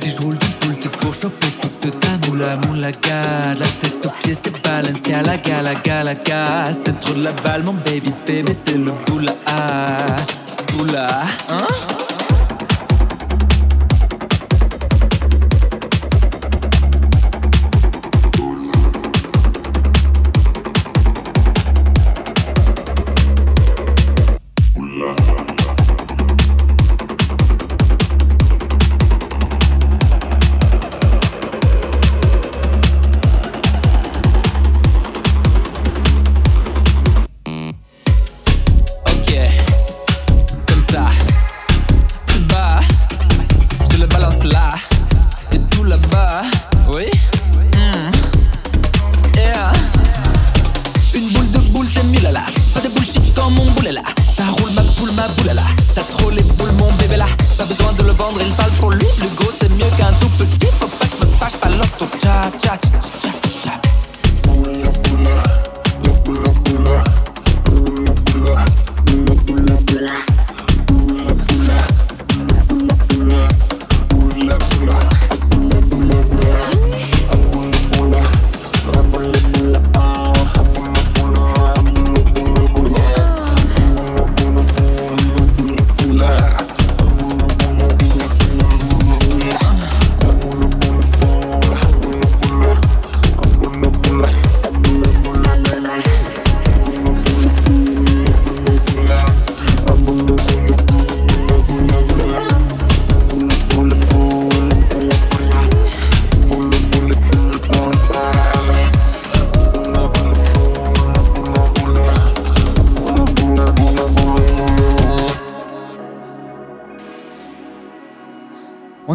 [0.00, 2.56] Si je roule du poule, c'est pour choper toute ta moula.
[2.80, 6.72] La tête aux pieds, c'est Balenciaga, la gala, gala, gala.
[6.72, 9.34] C'est trop de la balle, mon baby bébé, c'est le boula.
[10.72, 11.08] Boula,
[11.50, 11.66] hein?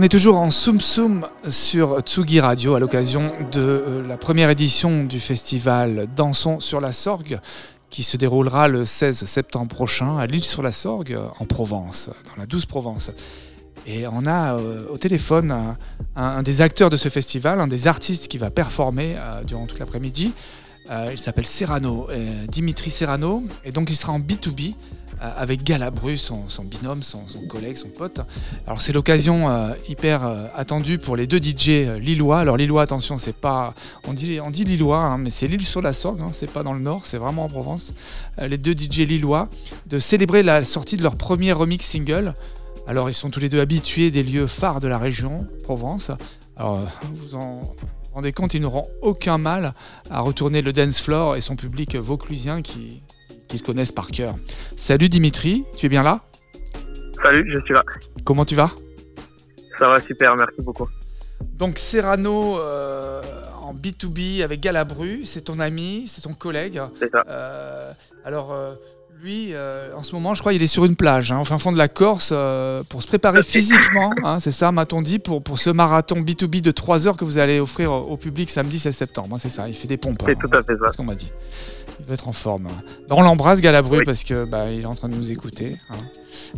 [0.07, 5.03] Est toujours en Soum Soum sur Tsugi Radio à l'occasion de euh, la première édition
[5.03, 7.41] du festival Dansons sur la Sorgue
[7.89, 12.39] qui se déroulera le 16 septembre prochain à l'île sur la Sorgue en Provence, dans
[12.39, 13.11] la douce Provence.
[13.85, 15.75] Et on a euh, au téléphone
[16.15, 19.79] un, des acteurs de ce festival, un des artistes qui va performer euh, durant toute
[19.79, 20.31] l'après-midi.
[21.11, 22.07] Il s'appelle Serrano,
[22.47, 24.73] Dimitri Serrano, et donc il sera en B2B euh,
[25.19, 28.21] avec Galabru, son, son binôme, son, collègue, son pote.
[28.65, 32.39] Alors c'est l'occasion euh, hyper euh, attendue pour les deux DJ euh, lillois.
[32.39, 33.73] Alors lillois, attention, c'est pas,
[34.07, 36.63] on dit, on dit lillois, hein, mais c'est l'île sur la Sorgue, hein, c'est pas
[36.63, 37.93] dans le nord, c'est vraiment en Provence.
[38.39, 39.49] Euh, les deux DJ lillois
[39.87, 42.33] de célébrer la sortie de leur premier remix single.
[42.87, 46.11] Alors ils sont tous les deux habitués des lieux phares de la région, Provence.
[46.55, 47.75] Alors euh, vous en
[48.13, 49.73] rendez compte, ils n'auront aucun mal
[50.09, 53.01] à retourner le dance floor et son public vauclusien qui
[53.47, 54.35] qu'ils connaissent par cœur.
[54.75, 56.21] Salut Dimitri, tu es bien là?
[57.21, 57.83] Salut, je suis là.
[58.23, 58.71] Comment tu vas?
[59.79, 60.87] Ça va super, merci beaucoup.
[61.53, 63.21] Donc Serrano euh,
[63.61, 66.81] en B2B avec Galabru, c'est ton ami, c'est ton collègue.
[66.99, 67.23] C'est ça.
[67.27, 67.91] Euh,
[68.25, 68.73] alors euh,
[69.21, 69.53] lui,
[69.95, 71.77] en ce moment, je crois il est sur une plage, hein, au fin fond de
[71.77, 72.33] la Corse,
[72.89, 76.69] pour se préparer physiquement, hein, c'est ça, m'a-t-on dit, pour, pour ce marathon B2B de
[76.69, 79.29] 3 heures que vous allez offrir au public samedi 16 septembre.
[79.33, 80.21] hein, c'est ça, il fait des pompes.
[80.23, 80.85] C'est hein, tout à fait ça.
[80.85, 81.31] C'est ce qu'on m'a dit.
[82.09, 82.63] Être en forme.
[83.09, 84.03] Bah, on l'embrasse, Galabru, Oui.
[84.05, 85.75] parce que bah, il est en train de nous écouter.
[85.89, 85.95] hein.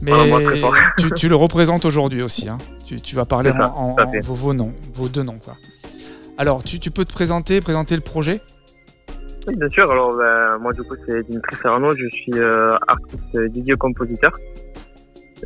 [0.01, 0.11] Mais
[0.43, 0.75] très fort.
[0.97, 2.47] tu, tu le représentes aujourd'hui aussi.
[2.47, 2.59] hein.
[2.85, 5.39] Tu, tu vas parler ça, en, vos, vos noms, vos deux noms.
[5.43, 5.55] Quoi.
[6.37, 8.41] Alors, tu, tu peux te présenter, présenter le projet?
[9.47, 9.91] Oui, bien sûr.
[9.91, 11.91] Alors, ben, moi, du coup, c'est Dimitri Serrano.
[11.97, 14.37] Je suis euh, artiste DJ compositeur.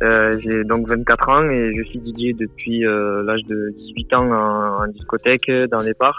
[0.02, 4.30] Euh, j'ai donc 24 ans et je suis DJ depuis euh, l'âge de 18 ans
[4.32, 6.18] en, en discothèque, dans les bars.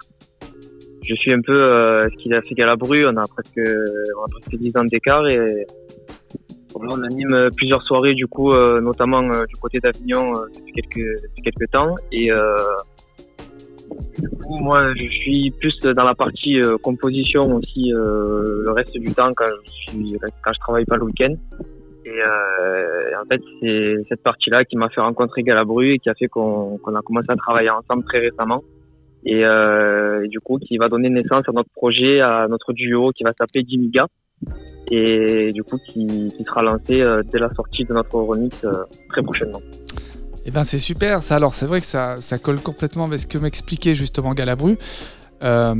[1.07, 3.05] Je suis un peu euh, ce qu'il a fait Galabru.
[3.07, 5.65] On a presque, on a presque 10 ans d'écart et
[6.75, 11.21] on anime plusieurs soirées du coup, euh, notamment euh, du côté d'Avignon euh, depuis quelques,
[11.23, 11.95] depuis quelques temps.
[12.11, 12.55] Et euh,
[14.19, 19.13] du coup, moi, je suis plus dans la partie euh, composition aussi le reste du
[19.13, 21.33] temps quand je suis quand je travaille pas le week-end.
[22.05, 22.21] Et
[23.19, 26.77] en fait, c'est cette partie-là qui m'a fait rencontrer Galabru et qui a fait qu'on
[26.77, 28.63] qu'on a commencé à travailler ensemble très récemment.
[29.25, 33.11] Et, euh, et du coup, qui va donner naissance à notre projet, à notre duo
[33.11, 34.07] qui va s'appeler Dimiga.
[34.91, 36.05] Et du coup, qui,
[36.37, 38.71] qui sera lancé euh, dès la sortie de notre remix euh,
[39.09, 39.61] très prochainement.
[40.45, 41.37] Eh ben c'est super ça.
[41.37, 44.77] Alors c'est vrai que ça, ça colle complètement avec ce que m'expliquait justement Galabru.
[45.43, 45.73] Euh,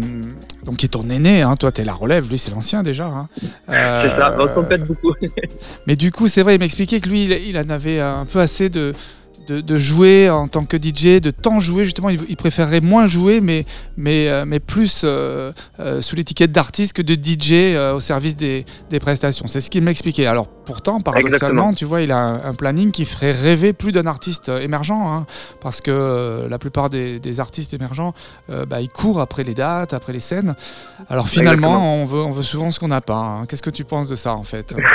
[0.66, 1.56] donc qui est ton aîné, hein.
[1.56, 3.06] toi t'es la relève, lui c'est l'ancien déjà.
[3.06, 3.30] hein.
[3.70, 5.14] Euh, C'est ça, on se complète beaucoup.
[5.88, 8.40] Mais du coup c'est vrai, il m'expliquait que lui il, il en avait un peu
[8.40, 8.92] assez de,
[9.48, 13.08] de, de jouer en tant que DJ, de tant jouer justement, il, il préférerait moins
[13.08, 13.66] jouer mais,
[13.98, 18.66] mais, euh, mais plus euh, euh, sous l'étiquette d'artiste que de DJ au service des,
[18.90, 19.48] des prestations.
[19.48, 20.26] C'est ce qu'il m'expliquait.
[20.26, 21.74] Alors pourtant, paradoxalement, Exactement.
[21.74, 25.26] tu vois, il a un, un planning qui ferait rêver plus d'un artiste émergent, hein,
[25.62, 28.14] parce que la plupart des, des artistes émergents,
[28.50, 30.56] bah, ils courent après les dates, après les scènes.
[31.10, 33.16] Alors finalement, on veut, on veut souvent ce qu'on n'a pas.
[33.16, 33.46] hein.
[33.48, 34.76] Qu'est-ce que tu penses de ça en fait?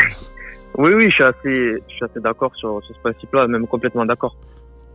[0.79, 4.37] Oui, oui, je suis assez, je suis assez d'accord sur, ce principe-là, même complètement d'accord.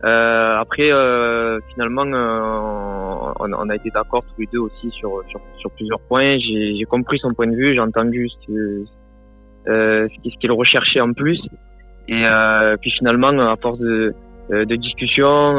[0.04, 5.22] Euh, après, euh, finalement, euh, on, on a été d'accord tous les deux aussi sur,
[5.28, 6.38] sur, sur plusieurs points.
[6.38, 8.84] J'ai compris son point de vue, j'ai entendu ce
[9.68, 11.40] euh, ce qu'il recherchait en plus.
[12.08, 14.14] Et euh, puis finalement, à force de,
[14.52, 15.56] euh, de discussion,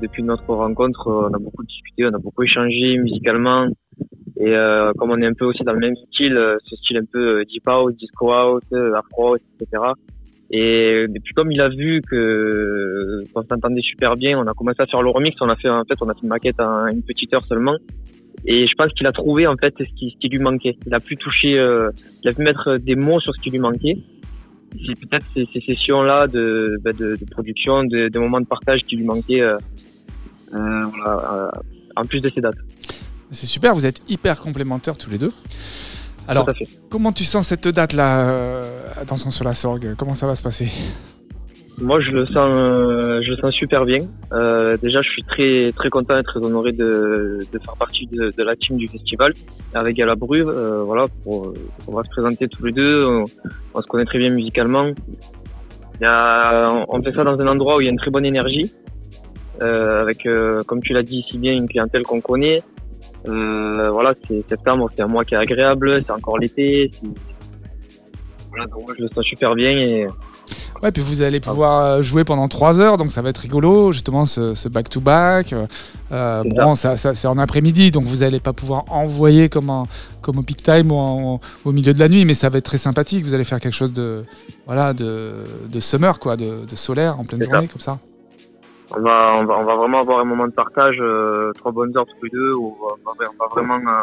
[0.00, 3.68] depuis notre rencontre, on a beaucoup discuté, on a beaucoup échangé musicalement.
[4.40, 6.96] Et euh, comme on est un peu aussi dans le même style, euh, ce style
[6.96, 9.82] un peu euh, deep house, disco house, euh, afro, etc.
[10.50, 14.86] Et depuis comme il a vu que qu'on s'entendait super bien, on a commencé à
[14.86, 15.36] faire le remix.
[15.40, 17.76] On a fait en fait, on a fait une maquette en une petite heure seulement.
[18.46, 20.76] Et je pense qu'il a trouvé en fait ce qui, ce qui lui manquait.
[20.86, 21.90] Il a pu toucher, euh,
[22.22, 23.96] il a pu mettre des mots sur ce qui lui manquait.
[24.84, 28.80] C'est peut-être ces, ces sessions-là de, bah, de, de production, de, de moments de partage
[28.80, 29.46] qui lui manquaient.
[30.50, 31.50] Voilà,
[31.96, 32.56] en plus de ces dates.
[33.34, 35.32] C'est super, vous êtes hyper complémentaires tous les deux.
[36.26, 36.48] Alors,
[36.88, 40.68] comment tu sens cette date-là, euh, Attention sur la sorgue Comment ça va se passer?
[41.80, 43.98] Moi, je le sens, euh, je le sens super bien.
[44.32, 48.32] Euh, déjà, je suis très très content et très honoré de, de faire partie de,
[48.36, 49.34] de la team du festival
[49.74, 50.44] avec Galabru.
[50.46, 51.52] Euh, voilà, pour,
[51.88, 53.04] on va se présenter tous les deux.
[53.04, 53.24] On,
[53.74, 54.86] on se connaît très bien musicalement.
[54.86, 58.10] Il y a, on fait ça dans un endroit où il y a une très
[58.10, 58.72] bonne énergie,
[59.62, 60.28] euh, avec,
[60.66, 62.62] comme tu l'as dit si bien, une clientèle qu'on connaît.
[63.26, 66.90] Euh, voilà, c'est septembre, c'est un mois qui est agréable, c'est encore l'été.
[68.50, 70.06] Voilà, donc moi, je le sens super bien et
[70.82, 73.90] Ouais, puis vous allez pouvoir euh, jouer pendant 3 heures, donc ça va être rigolo,
[73.92, 75.54] justement, ce ce back-to-back.
[75.54, 75.66] Euh,
[76.12, 79.84] euh, bon, ça, ça- c'est en après-midi, donc vous n'allez pas pouvoir envoyer comme,
[80.20, 82.64] comme au peak time ou en- au milieu de la nuit, mais ça va être
[82.66, 83.24] très sympathique.
[83.24, 84.24] Vous allez faire quelque chose de,
[84.66, 85.36] voilà, de,
[85.72, 87.50] de summer, quoi, de, de solaire en pleine ça.
[87.50, 87.98] journée, comme ça.
[88.96, 91.96] On va, on va, on va vraiment avoir un moment de partage, euh, trois bonnes
[91.96, 94.02] heures tous les deux, où on va, on va vraiment euh,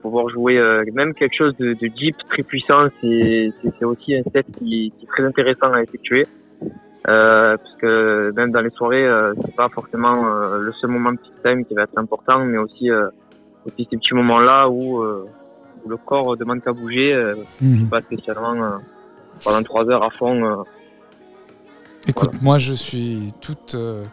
[0.00, 2.88] pouvoir jouer euh, même quelque chose de, de deep, très puissant.
[3.00, 6.26] C'est, c'est, aussi un set qui, qui est très intéressant à effectuer.
[7.08, 11.12] Euh, parce que même dans les soirées, euh, c'est pas forcément euh, le seul moment
[11.12, 13.08] de petit time qui va être important, mais aussi, euh,
[13.66, 15.26] aussi ces petits moments-là où, euh,
[15.84, 17.88] où le corps demande qu'à bouger, euh, Mhm.
[17.88, 18.68] pas spécialement euh,
[19.44, 20.64] pendant trois heures à fond.
[22.06, 24.04] Écoute, moi je suis tout, euh,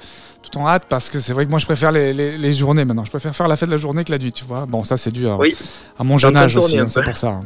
[0.44, 2.86] tout en hâte parce que c'est vrai que moi je préfère les, les- les journées
[2.86, 3.04] maintenant.
[3.06, 4.66] Je préfère faire la fête la journée que la nuit, tu vois.
[4.66, 5.56] Bon, ça c'est dû à, Oui.
[5.98, 7.30] à mon jeune âge aussi, hein, c'est pour ça.
[7.30, 7.40] hein.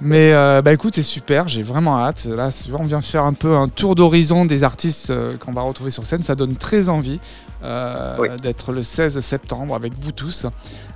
[0.00, 2.24] Mais euh, bah écoute, c'est super, j'ai vraiment hâte.
[2.24, 5.62] Là, on vient de faire un peu un tour d'horizon des artistes euh, qu'on va
[5.62, 6.22] retrouver sur scène.
[6.22, 7.20] Ça donne très envie
[7.62, 8.28] Oui.
[8.42, 10.46] d'être le 16 septembre avec vous tous.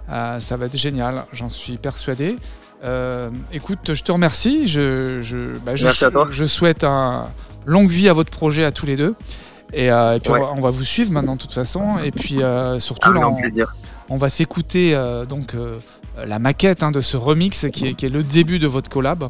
[0.09, 2.37] Ça va être génial, j'en suis persuadé.
[2.85, 4.67] Euh, écoute, je te remercie.
[4.69, 6.27] Je, je, bah, je, Merci à toi.
[6.31, 7.29] je souhaite un
[7.67, 9.15] longue vie à votre projet à tous les deux.
[9.73, 10.41] Et, euh, et puis Ouais.
[10.41, 11.99] on, va, on va vous suivre maintenant de toute façon.
[12.03, 13.21] Et puis euh, surtout, là,
[14.09, 14.95] on- va s'écouter
[15.29, 15.55] donc
[16.27, 19.29] la maquette hein, de ce remix qui est, qui est le début de votre collab.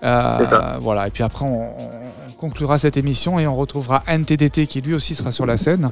[0.00, 4.94] Voilà, et puis après on, on conclura cette émission et on retrouvera NTDT qui lui
[4.94, 5.90] aussi sera sur la scène.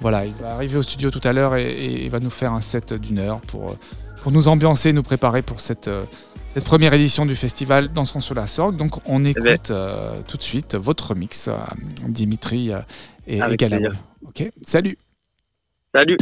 [0.00, 2.52] Voilà, il va arriver au studio tout à l'heure et, et il va nous faire
[2.52, 3.76] un set d'une heure pour,
[4.22, 5.88] pour nous ambiancer, nous préparer pour cette,
[6.52, 8.76] cette première édition du festival Danseront sur la Sorgue.
[8.76, 9.58] Donc on écoute ben.
[9.70, 11.54] euh, tout de suite votre remix, euh,
[12.06, 12.80] Dimitri euh,
[13.26, 13.64] et, Avec.
[14.26, 14.98] Ok, salut
[15.94, 16.18] Salut.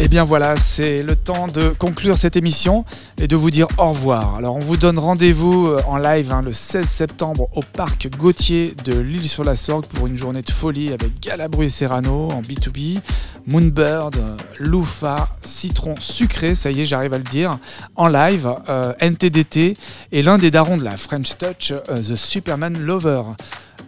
[0.00, 2.84] Et Eh bien voilà, c'est le temps de conclure cette émission
[3.20, 4.36] et de vous dire au revoir.
[4.36, 8.76] Alors on vous donne rendez-vous euh, en live hein, le 16 septembre au parc Gauthier
[8.84, 12.42] de l'île sur la Sorgue pour une journée de folie avec Galabru et Serrano en
[12.42, 13.00] B2B,
[13.48, 17.58] Moonbird, euh, Loufa, Citron Sucré, ça y est j'arrive à le dire,
[17.96, 19.76] en live, euh, NTDT
[20.12, 23.22] et l'un des darons de la French Touch, The Superman Lover.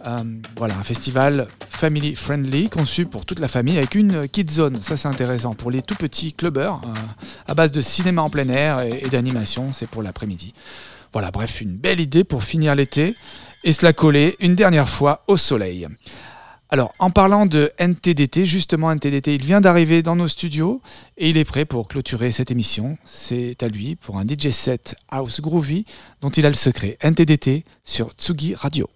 [0.07, 0.23] Euh,
[0.57, 4.81] voilà, un festival family friendly conçu pour toute la famille avec une kid zone.
[4.81, 6.93] Ça, c'est intéressant pour les tout petits clubbers euh,
[7.47, 9.73] à base de cinéma en plein air et, et d'animation.
[9.73, 10.53] C'est pour l'après-midi.
[11.13, 13.15] Voilà, bref, une belle idée pour finir l'été
[13.63, 15.87] et se la coller une dernière fois au soleil.
[16.73, 20.81] Alors, en parlant de NTDT, justement, NTDT, il vient d'arriver dans nos studios
[21.17, 22.97] et il est prêt pour clôturer cette émission.
[23.03, 25.85] C'est à lui pour un DJ set House Groovy
[26.21, 26.97] dont il a le secret.
[27.01, 28.89] NTDT sur Tsugi Radio.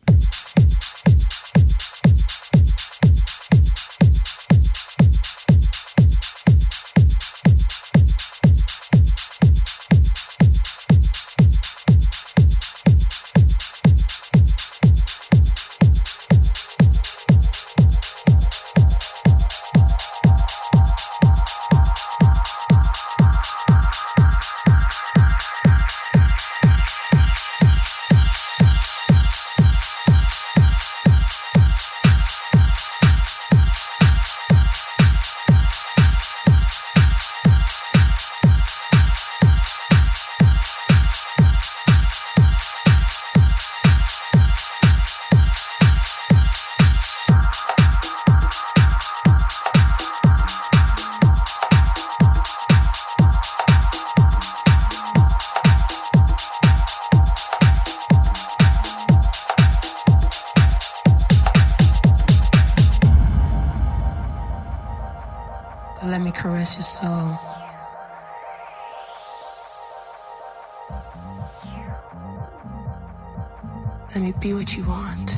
[74.65, 75.34] What you want.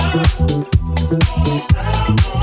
[0.00, 0.14] Thank
[2.34, 2.37] you.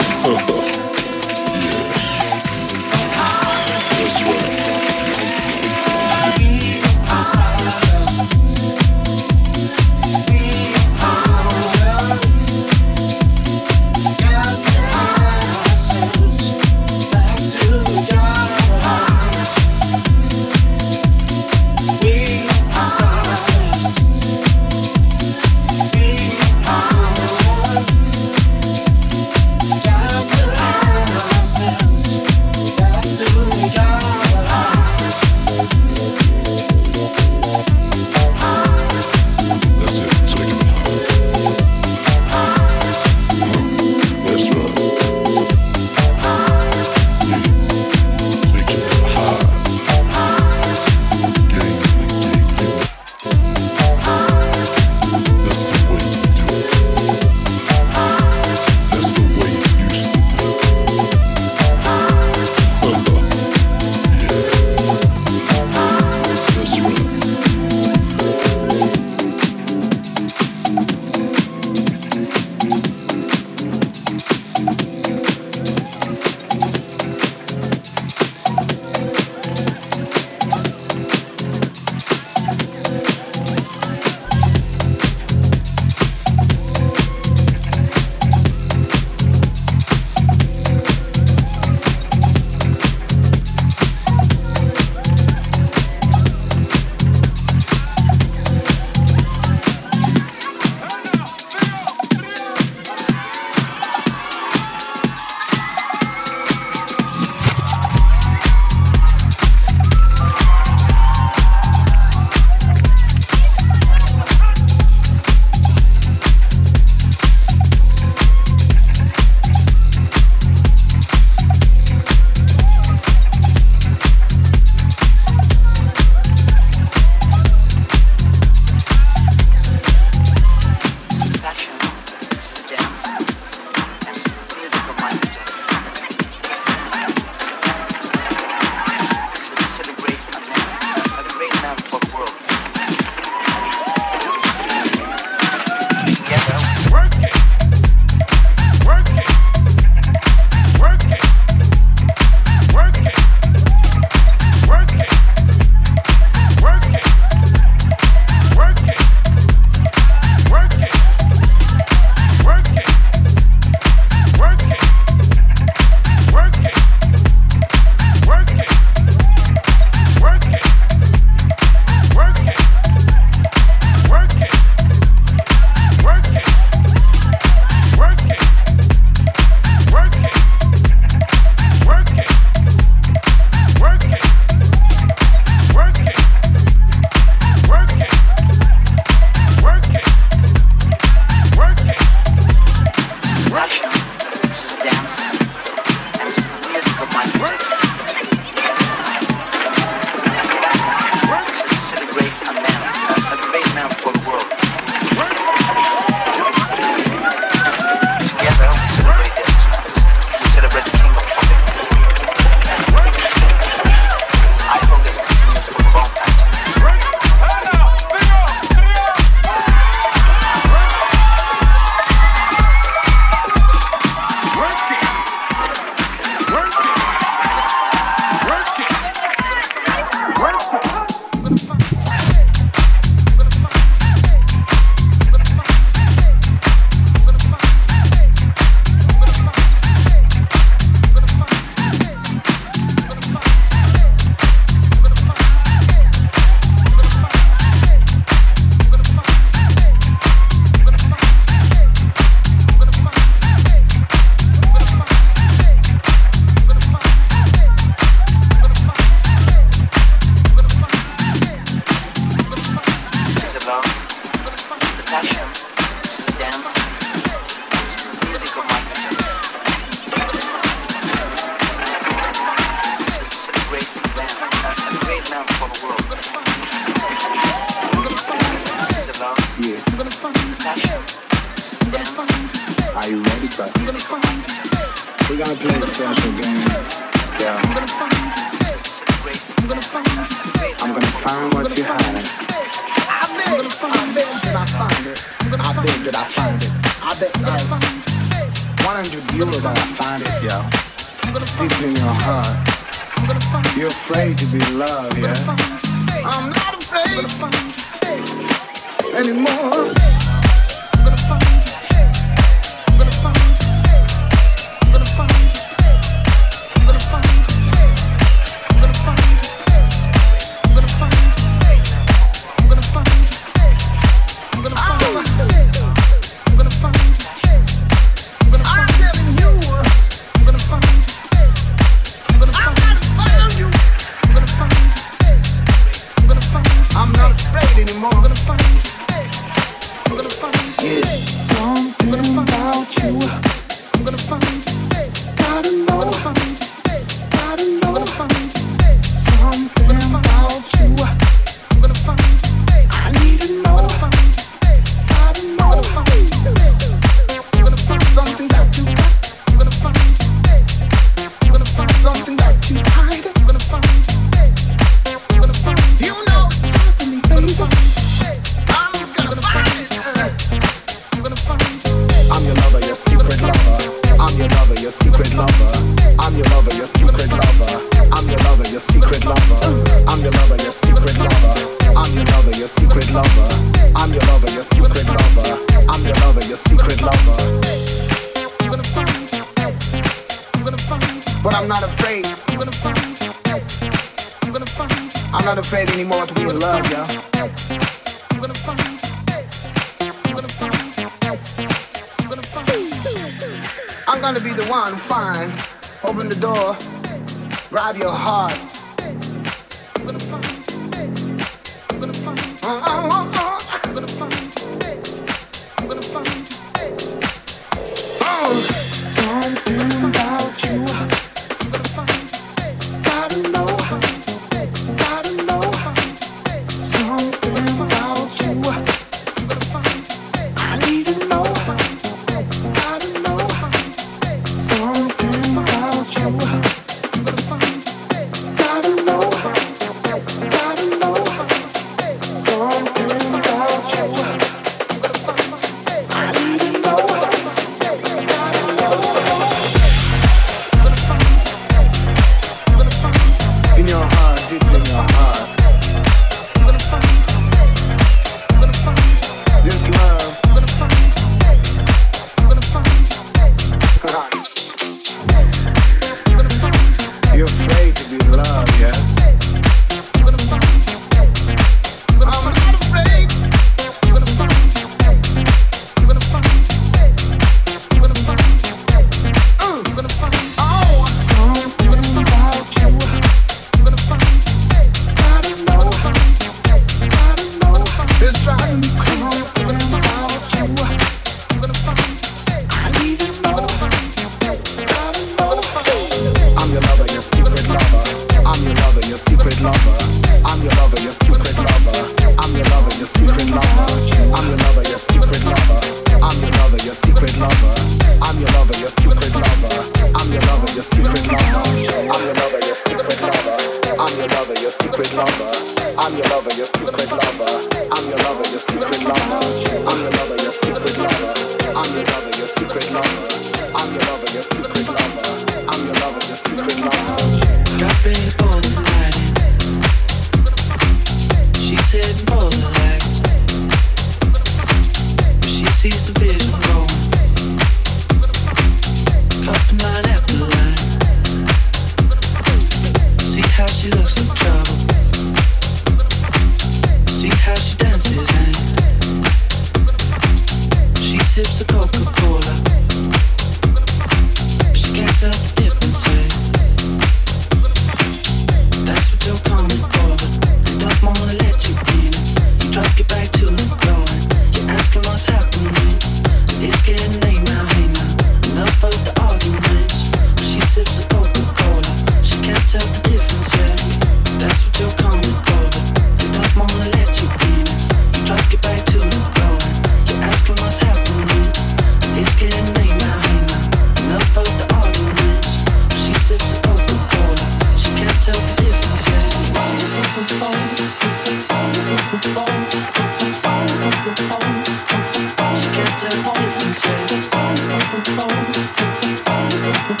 [599.88, 600.00] Can't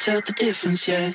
[0.00, 1.14] tell the difference yet.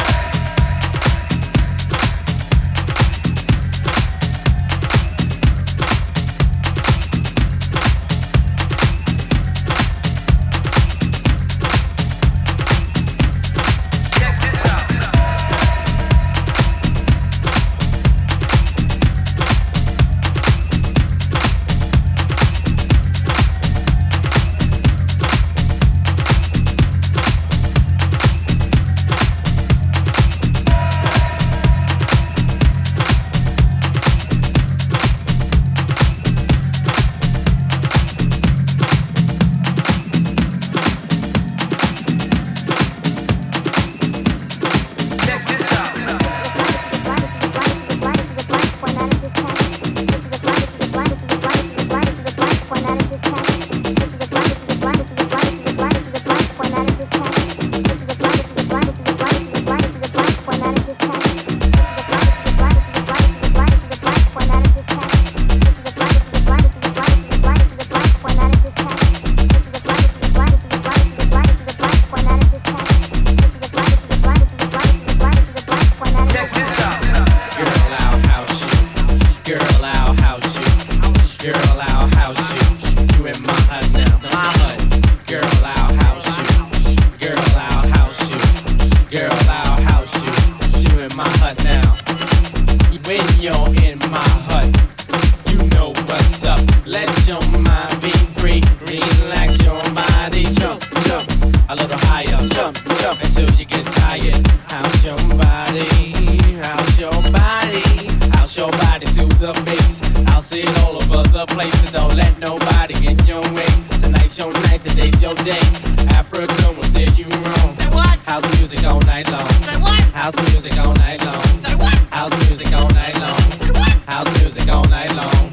[118.71, 119.45] music all night long.
[119.47, 120.01] Say what?
[120.13, 121.41] House music all night long.
[121.57, 121.93] Say what?
[122.09, 123.51] House music all night long.
[123.51, 123.89] Say what?
[124.07, 125.50] House music all night long.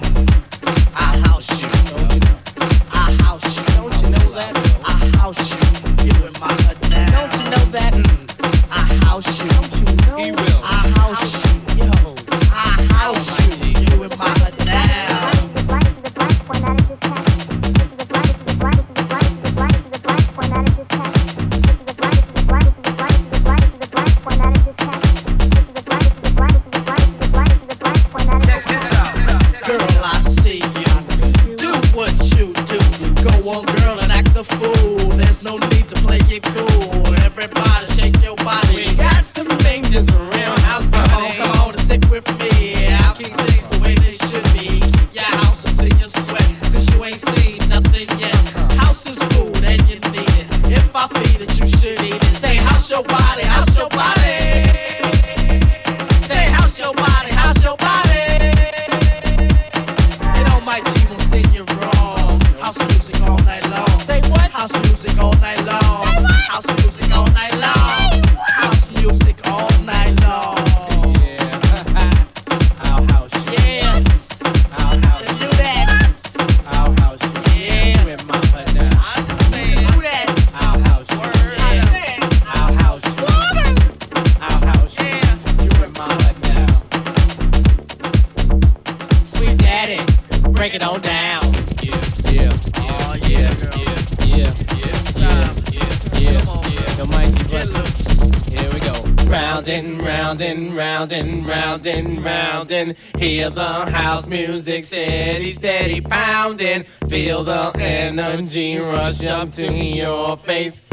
[103.48, 106.82] Feel the house music steady, steady pounding.
[107.08, 110.84] Feel the energy rush up to your face.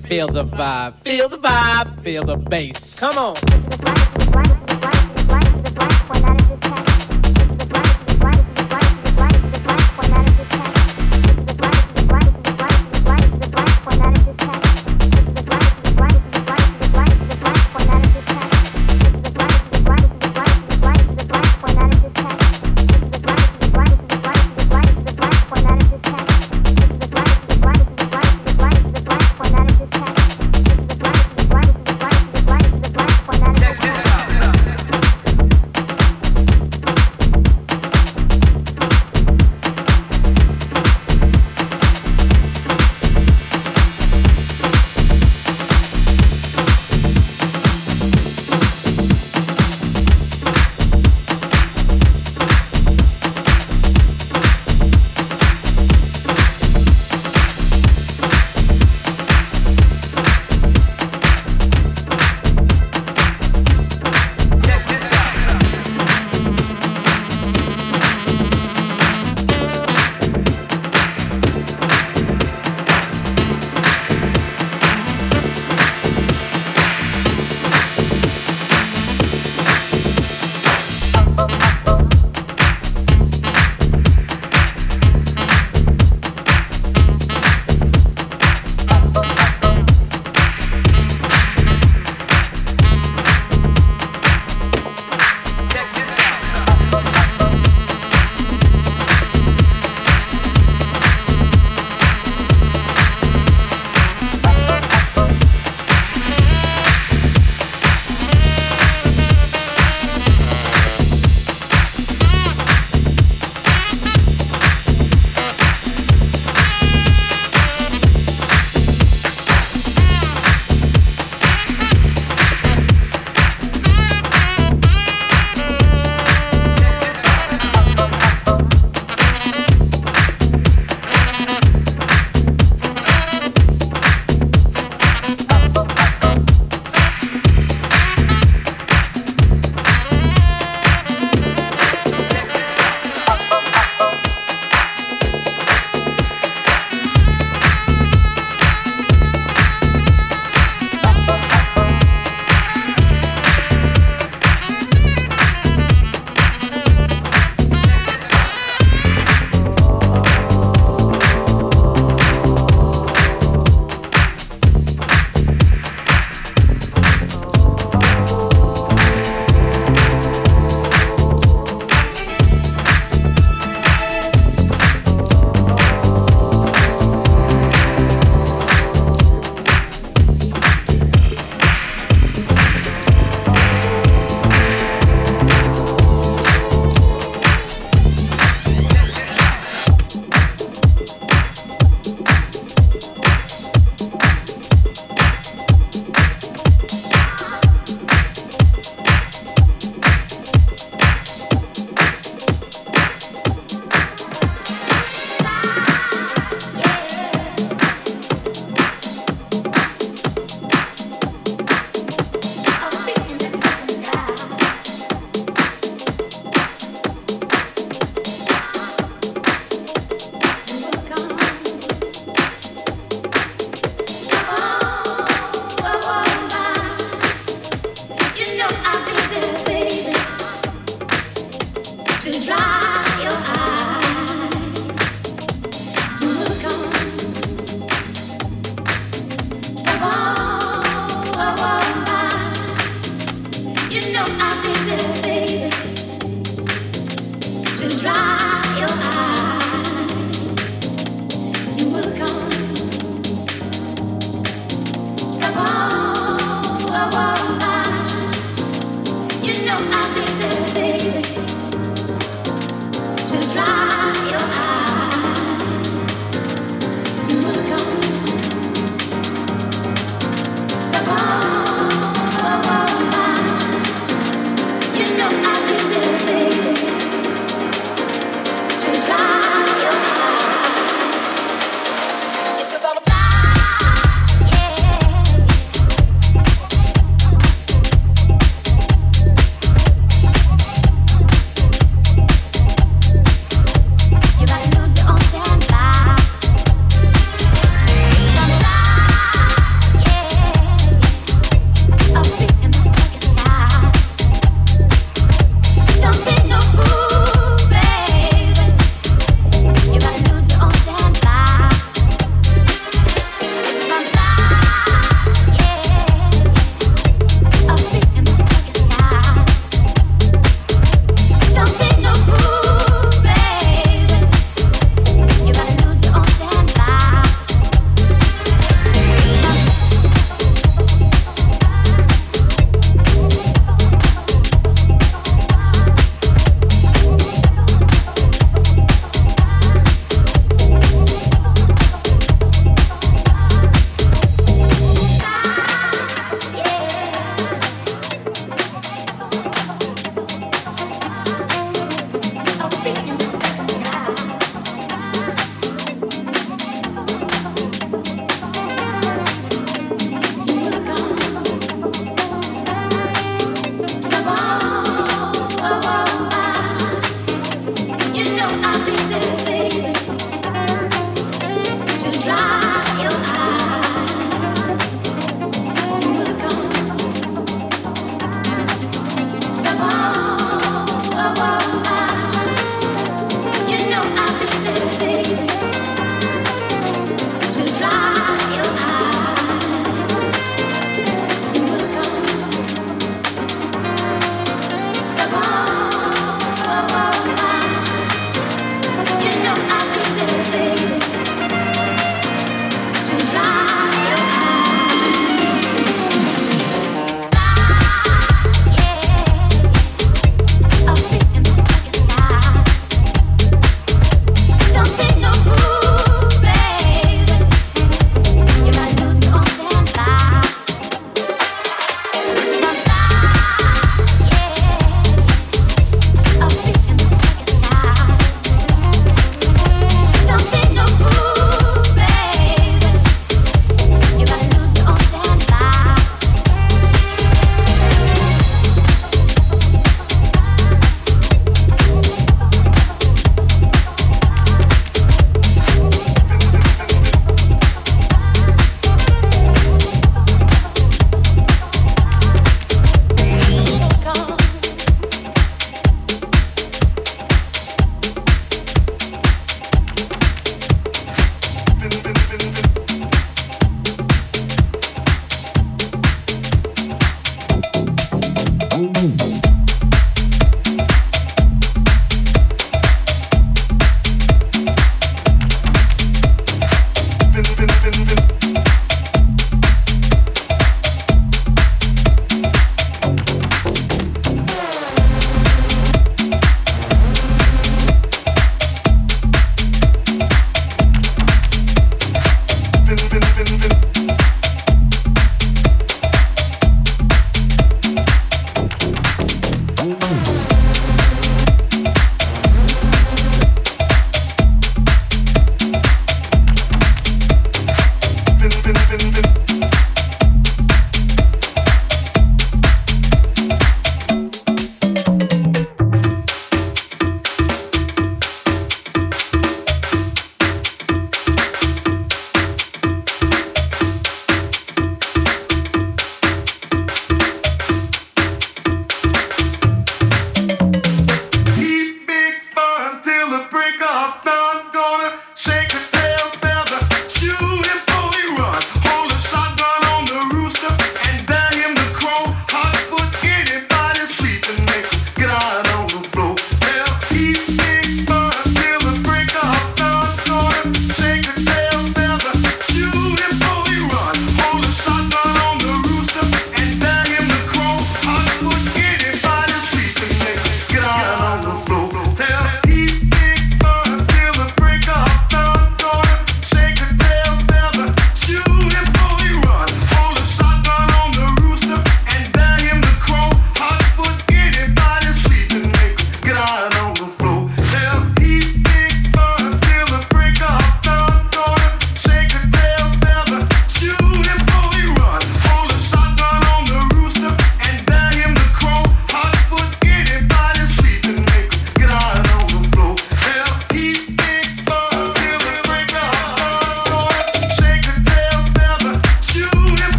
[0.00, 3.00] Feel the vibe, feel the vibe, feel the bass.
[3.00, 3.51] Come on.